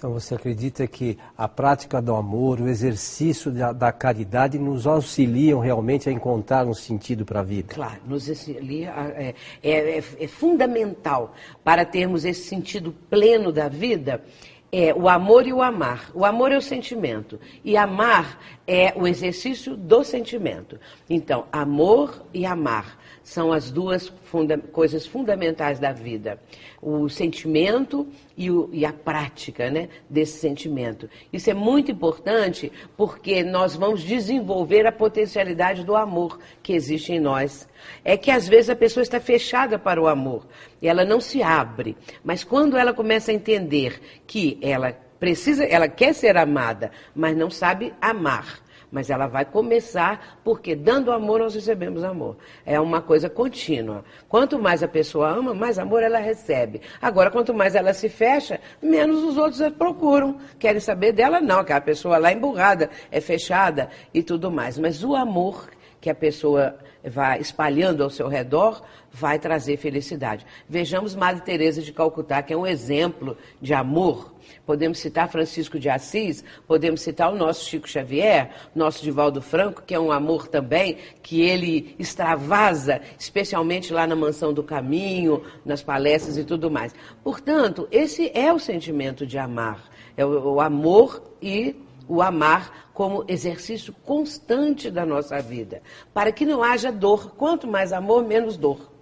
Então 0.00 0.14
você 0.14 0.34
acredita 0.34 0.86
que 0.86 1.18
a 1.36 1.46
prática 1.46 2.00
do 2.00 2.14
amor, 2.14 2.58
o 2.58 2.68
exercício 2.68 3.50
da, 3.50 3.70
da 3.70 3.92
caridade 3.92 4.58
nos 4.58 4.86
auxiliam 4.86 5.60
realmente 5.60 6.08
a 6.08 6.12
encontrar 6.12 6.66
um 6.66 6.72
sentido 6.72 7.26
para 7.26 7.40
a 7.40 7.42
vida? 7.42 7.74
Claro, 7.74 8.00
nos 8.06 8.26
auxilia, 8.26 8.94
é, 9.14 9.34
é, 9.62 9.98
é, 9.98 9.98
é 9.98 10.26
fundamental 10.26 11.34
para 11.62 11.84
termos 11.84 12.24
esse 12.24 12.48
sentido 12.48 12.94
pleno 13.10 13.52
da 13.52 13.68
vida 13.68 14.24
é 14.72 14.94
o 14.94 15.08
amor 15.08 15.46
e 15.46 15.52
o 15.52 15.62
amar. 15.62 16.10
O 16.14 16.24
amor 16.24 16.52
é 16.52 16.56
o 16.56 16.62
sentimento 16.62 17.38
e 17.64 17.76
amar 17.76 18.38
é 18.66 18.92
o 18.96 19.06
exercício 19.06 19.76
do 19.76 20.04
sentimento. 20.04 20.78
Então, 21.08 21.46
amor 21.52 22.24
e 22.32 22.46
amar 22.46 22.98
são 23.30 23.52
as 23.52 23.70
duas 23.70 24.08
funda 24.24 24.58
coisas 24.58 25.06
fundamentais 25.06 25.78
da 25.78 25.92
vida. 25.92 26.40
O 26.82 27.08
sentimento 27.08 28.08
e, 28.36 28.50
o, 28.50 28.68
e, 28.72 28.84
a 28.84 28.92
prática 28.92 29.70
né, 29.70 29.88
desse 30.08 30.40
sentimento. 30.40 31.08
Isso 31.32 31.48
é 31.48 31.54
muito 31.54 31.92
importante 31.92 32.72
porque 32.96 33.44
nós 33.44 33.76
vamos 33.76 34.02
desenvolver 34.02 34.84
a 34.84 34.90
potencialidade 34.90 35.84
do 35.84 35.94
amor 35.94 36.40
que 36.60 36.72
existe 36.72 37.12
em 37.12 37.20
nós. 37.20 37.68
É 38.04 38.16
que 38.16 38.32
às 38.32 38.48
vezes 38.48 38.68
a 38.68 38.74
pessoa 38.74 39.02
está 39.02 39.20
fechada 39.20 39.78
para 39.78 40.02
o 40.02 40.08
amor 40.08 40.44
e 40.82 40.88
ela 40.88 41.04
não 41.04 41.20
se 41.20 41.40
abre. 41.40 41.96
Mas 42.24 42.42
quando 42.42 42.76
ela 42.76 42.92
começa 42.92 43.30
a 43.30 43.34
entender 43.34 44.00
que 44.26 44.58
ela 44.60 44.92
precisa, 45.20 45.64
ela 45.64 45.86
quer 45.86 46.14
ser 46.14 46.36
amada, 46.36 46.90
mas 47.14 47.36
não 47.36 47.48
sabe 47.48 47.94
amar 48.00 48.60
mas 48.90 49.10
ela 49.10 49.26
vai 49.26 49.44
começar 49.44 50.38
porque 50.42 50.74
dando 50.74 51.12
amor 51.12 51.40
nós 51.40 51.54
recebemos 51.54 52.02
amor. 52.02 52.36
É 52.64 52.80
uma 52.80 53.00
coisa 53.00 53.28
contínua. 53.28 54.04
Quanto 54.28 54.58
mais 54.58 54.82
a 54.82 54.88
pessoa 54.88 55.30
ama, 55.30 55.54
mais 55.54 55.78
amor 55.78 56.02
ela 56.02 56.18
recebe. 56.18 56.80
Agora, 57.00 57.30
quanto 57.30 57.54
mais 57.54 57.74
ela 57.74 57.92
se 57.94 58.08
fecha, 58.08 58.60
menos 58.82 59.22
os 59.22 59.36
outros 59.36 59.60
procuram. 59.74 60.38
Querem 60.58 60.80
saber 60.80 61.12
dela, 61.12 61.40
não, 61.40 61.64
que 61.64 61.72
a 61.72 61.80
pessoa 61.80 62.18
lá 62.18 62.30
é 62.30 62.34
emburrada, 62.34 62.90
é 63.10 63.20
fechada 63.20 63.88
e 64.12 64.22
tudo 64.22 64.50
mais. 64.50 64.78
Mas 64.78 65.04
o 65.04 65.14
amor 65.14 65.68
que 66.00 66.08
a 66.08 66.14
pessoa 66.14 66.76
vai 67.04 67.40
espalhando 67.40 68.02
ao 68.02 68.10
seu 68.10 68.28
redor, 68.28 68.82
vai 69.12 69.38
trazer 69.38 69.76
felicidade. 69.76 70.46
Vejamos 70.68 71.14
Madre 71.14 71.42
Teresa 71.42 71.82
de 71.82 71.92
Calcutá, 71.92 72.42
que 72.42 72.52
é 72.52 72.56
um 72.56 72.66
exemplo 72.66 73.36
de 73.60 73.74
amor. 73.74 74.34
Podemos 74.66 74.98
citar 74.98 75.28
Francisco 75.28 75.78
de 75.78 75.88
Assis, 75.88 76.44
podemos 76.66 77.00
citar 77.00 77.32
o 77.32 77.36
nosso 77.36 77.64
Chico 77.64 77.88
Xavier, 77.88 78.50
nosso 78.74 79.02
Divaldo 79.02 79.40
Franco, 79.40 79.82
que 79.82 79.94
é 79.94 80.00
um 80.00 80.12
amor 80.12 80.48
também, 80.48 80.96
que 81.22 81.40
ele 81.40 81.94
extravasa, 81.98 83.00
especialmente 83.18 83.92
lá 83.92 84.06
na 84.06 84.16
Mansão 84.16 84.52
do 84.52 84.62
Caminho, 84.62 85.42
nas 85.64 85.82
palestras 85.82 86.36
e 86.36 86.44
tudo 86.44 86.70
mais. 86.70 86.94
Portanto, 87.22 87.88
esse 87.90 88.30
é 88.34 88.52
o 88.52 88.58
sentimento 88.58 89.26
de 89.26 89.38
amar. 89.38 89.88
É 90.16 90.24
o, 90.24 90.54
o 90.54 90.60
amor 90.60 91.22
e 91.40 91.74
o 92.08 92.20
amar 92.20 92.89
como 93.00 93.24
exercício 93.26 93.94
constante 94.04 94.90
da 94.90 95.06
nossa 95.06 95.40
vida, 95.40 95.80
para 96.12 96.30
que 96.30 96.44
não 96.44 96.62
haja 96.62 96.92
dor. 96.92 97.34
Quanto 97.34 97.66
mais 97.66 97.94
amor, 97.94 98.26
menos 98.26 98.58
dor. 98.58 98.92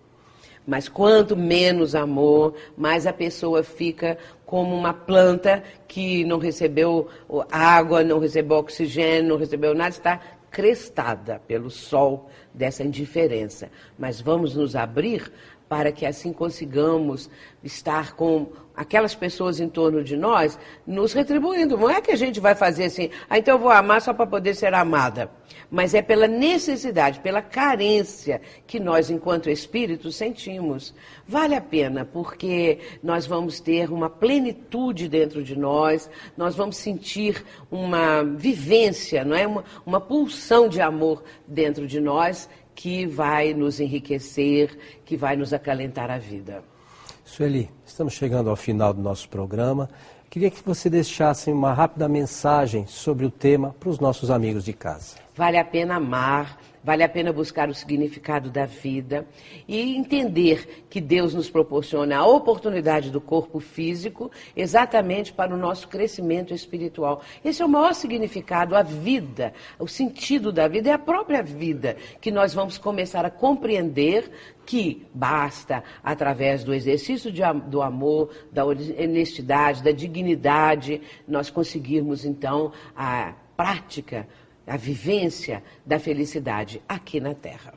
Mas 0.64 0.88
quanto 0.88 1.36
menos 1.36 1.96
amor, 1.96 2.54
mais 2.76 3.08
a 3.08 3.12
pessoa 3.12 3.64
fica 3.64 4.16
como 4.46 4.72
uma 4.72 4.94
planta 4.94 5.64
que 5.88 6.24
não 6.24 6.38
recebeu 6.38 7.08
água, 7.50 8.04
não 8.04 8.20
recebeu 8.20 8.58
oxigênio, 8.58 9.30
não 9.30 9.36
recebeu 9.36 9.74
nada, 9.74 9.90
está 9.90 10.20
crestada 10.48 11.42
pelo 11.48 11.68
sol 11.68 12.30
dessa 12.54 12.84
indiferença. 12.84 13.68
Mas 13.98 14.20
vamos 14.20 14.54
nos 14.54 14.76
abrir 14.76 15.32
para 15.68 15.92
que 15.92 16.06
assim 16.06 16.32
consigamos 16.32 17.28
estar 17.62 18.14
com 18.14 18.46
aquelas 18.74 19.12
pessoas 19.12 19.58
em 19.58 19.68
torno 19.68 20.04
de 20.04 20.16
nós 20.16 20.56
nos 20.86 21.12
retribuindo. 21.12 21.76
Não 21.76 21.90
é 21.90 22.00
que 22.00 22.12
a 22.12 22.16
gente 22.16 22.38
vai 22.38 22.54
fazer 22.54 22.84
assim, 22.84 23.10
ah, 23.28 23.36
então 23.36 23.56
eu 23.56 23.58
vou 23.58 23.70
amar 23.70 24.00
só 24.00 24.14
para 24.14 24.26
poder 24.26 24.54
ser 24.54 24.72
amada. 24.72 25.28
Mas 25.68 25.94
é 25.94 26.00
pela 26.00 26.28
necessidade, 26.28 27.18
pela 27.18 27.42
carência 27.42 28.40
que 28.66 28.78
nós, 28.78 29.10
enquanto 29.10 29.50
espíritos, 29.50 30.14
sentimos. 30.14 30.94
Vale 31.26 31.56
a 31.56 31.60
pena, 31.60 32.04
porque 32.04 32.78
nós 33.02 33.26
vamos 33.26 33.58
ter 33.58 33.90
uma 33.90 34.08
plenitude 34.08 35.08
dentro 35.08 35.42
de 35.42 35.58
nós, 35.58 36.08
nós 36.36 36.54
vamos 36.54 36.76
sentir 36.76 37.44
uma 37.70 38.22
vivência, 38.22 39.24
não 39.24 39.36
é? 39.36 39.46
uma, 39.46 39.64
uma 39.84 40.00
pulsão 40.00 40.68
de 40.68 40.80
amor 40.80 41.24
dentro 41.46 41.86
de 41.86 42.00
nós 42.00 42.48
que 42.78 43.06
vai 43.06 43.52
nos 43.54 43.80
enriquecer, 43.80 44.78
que 45.04 45.16
vai 45.16 45.34
nos 45.34 45.52
acalentar 45.52 46.12
a 46.12 46.16
vida. 46.16 46.62
Sueli, 47.24 47.68
estamos 47.84 48.12
chegando 48.12 48.48
ao 48.48 48.54
final 48.54 48.94
do 48.94 49.02
nosso 49.02 49.28
programa. 49.28 49.90
Queria 50.30 50.48
que 50.48 50.62
você 50.64 50.88
deixasse 50.88 51.50
uma 51.50 51.74
rápida 51.74 52.08
mensagem 52.08 52.86
sobre 52.86 53.26
o 53.26 53.32
tema 53.32 53.74
para 53.80 53.88
os 53.88 53.98
nossos 53.98 54.30
amigos 54.30 54.64
de 54.64 54.72
casa. 54.72 55.16
Vale 55.38 55.56
a 55.56 55.64
pena 55.64 55.94
amar, 55.94 56.58
Vale 56.82 57.02
a 57.02 57.08
pena 57.08 57.32
buscar 57.32 57.68
o 57.68 57.74
significado 57.74 58.50
da 58.50 58.64
vida 58.64 59.26
e 59.66 59.94
entender 59.94 60.86
que 60.88 61.02
Deus 61.02 61.34
nos 61.34 61.50
proporciona 61.50 62.16
a 62.16 62.26
oportunidade 62.26 63.10
do 63.10 63.20
corpo 63.20 63.60
físico 63.60 64.30
exatamente 64.56 65.30
para 65.30 65.52
o 65.52 65.58
nosso 65.58 65.86
crescimento 65.88 66.54
espiritual. 66.54 67.20
Esse 67.44 67.60
é 67.60 67.66
o 67.66 67.68
maior 67.68 67.94
significado, 67.94 68.74
a 68.74 68.82
vida, 68.82 69.52
o 69.78 69.86
sentido 69.86 70.50
da 70.50 70.66
vida 70.66 70.88
é 70.88 70.92
a 70.92 70.98
própria 70.98 71.42
vida 71.42 71.96
que 72.22 72.30
nós 72.30 72.54
vamos 72.54 72.78
começar 72.78 73.22
a 73.24 73.30
compreender 73.30 74.30
que 74.64 75.06
basta, 75.12 75.84
através 76.02 76.64
do 76.64 76.72
exercício 76.72 77.30
de, 77.30 77.42
do 77.66 77.82
amor, 77.82 78.30
da 78.50 78.64
honestidade, 78.64 79.82
da 79.82 79.92
dignidade, 79.92 81.02
nós 81.26 81.50
conseguirmos 81.50 82.24
então 82.24 82.72
a 82.96 83.34
prática, 83.58 84.28
a 84.68 84.76
vivência 84.76 85.62
da 85.84 85.98
felicidade 85.98 86.82
aqui 86.88 87.20
na 87.20 87.34
Terra. 87.34 87.74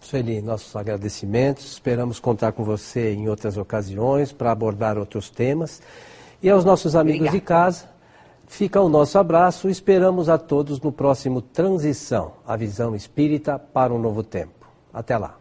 Sueli, 0.00 0.42
nossos 0.42 0.74
agradecimentos. 0.74 1.72
Esperamos 1.72 2.18
contar 2.18 2.52
com 2.52 2.64
você 2.64 3.12
em 3.12 3.28
outras 3.28 3.56
ocasiões 3.56 4.32
para 4.32 4.50
abordar 4.50 4.98
outros 4.98 5.30
temas. 5.30 5.80
E 6.42 6.50
aos 6.50 6.64
nossos 6.64 6.96
amigos 6.96 7.28
Obrigada. 7.28 7.38
de 7.38 7.44
casa, 7.44 7.88
fica 8.48 8.80
o 8.80 8.88
nosso 8.88 9.16
abraço. 9.16 9.68
Esperamos 9.68 10.28
a 10.28 10.36
todos 10.36 10.80
no 10.80 10.90
próximo 10.90 11.40
Transição, 11.40 12.32
a 12.44 12.56
visão 12.56 12.96
espírita 12.96 13.58
para 13.58 13.94
um 13.94 13.98
novo 13.98 14.24
tempo. 14.24 14.68
Até 14.92 15.16
lá. 15.16 15.38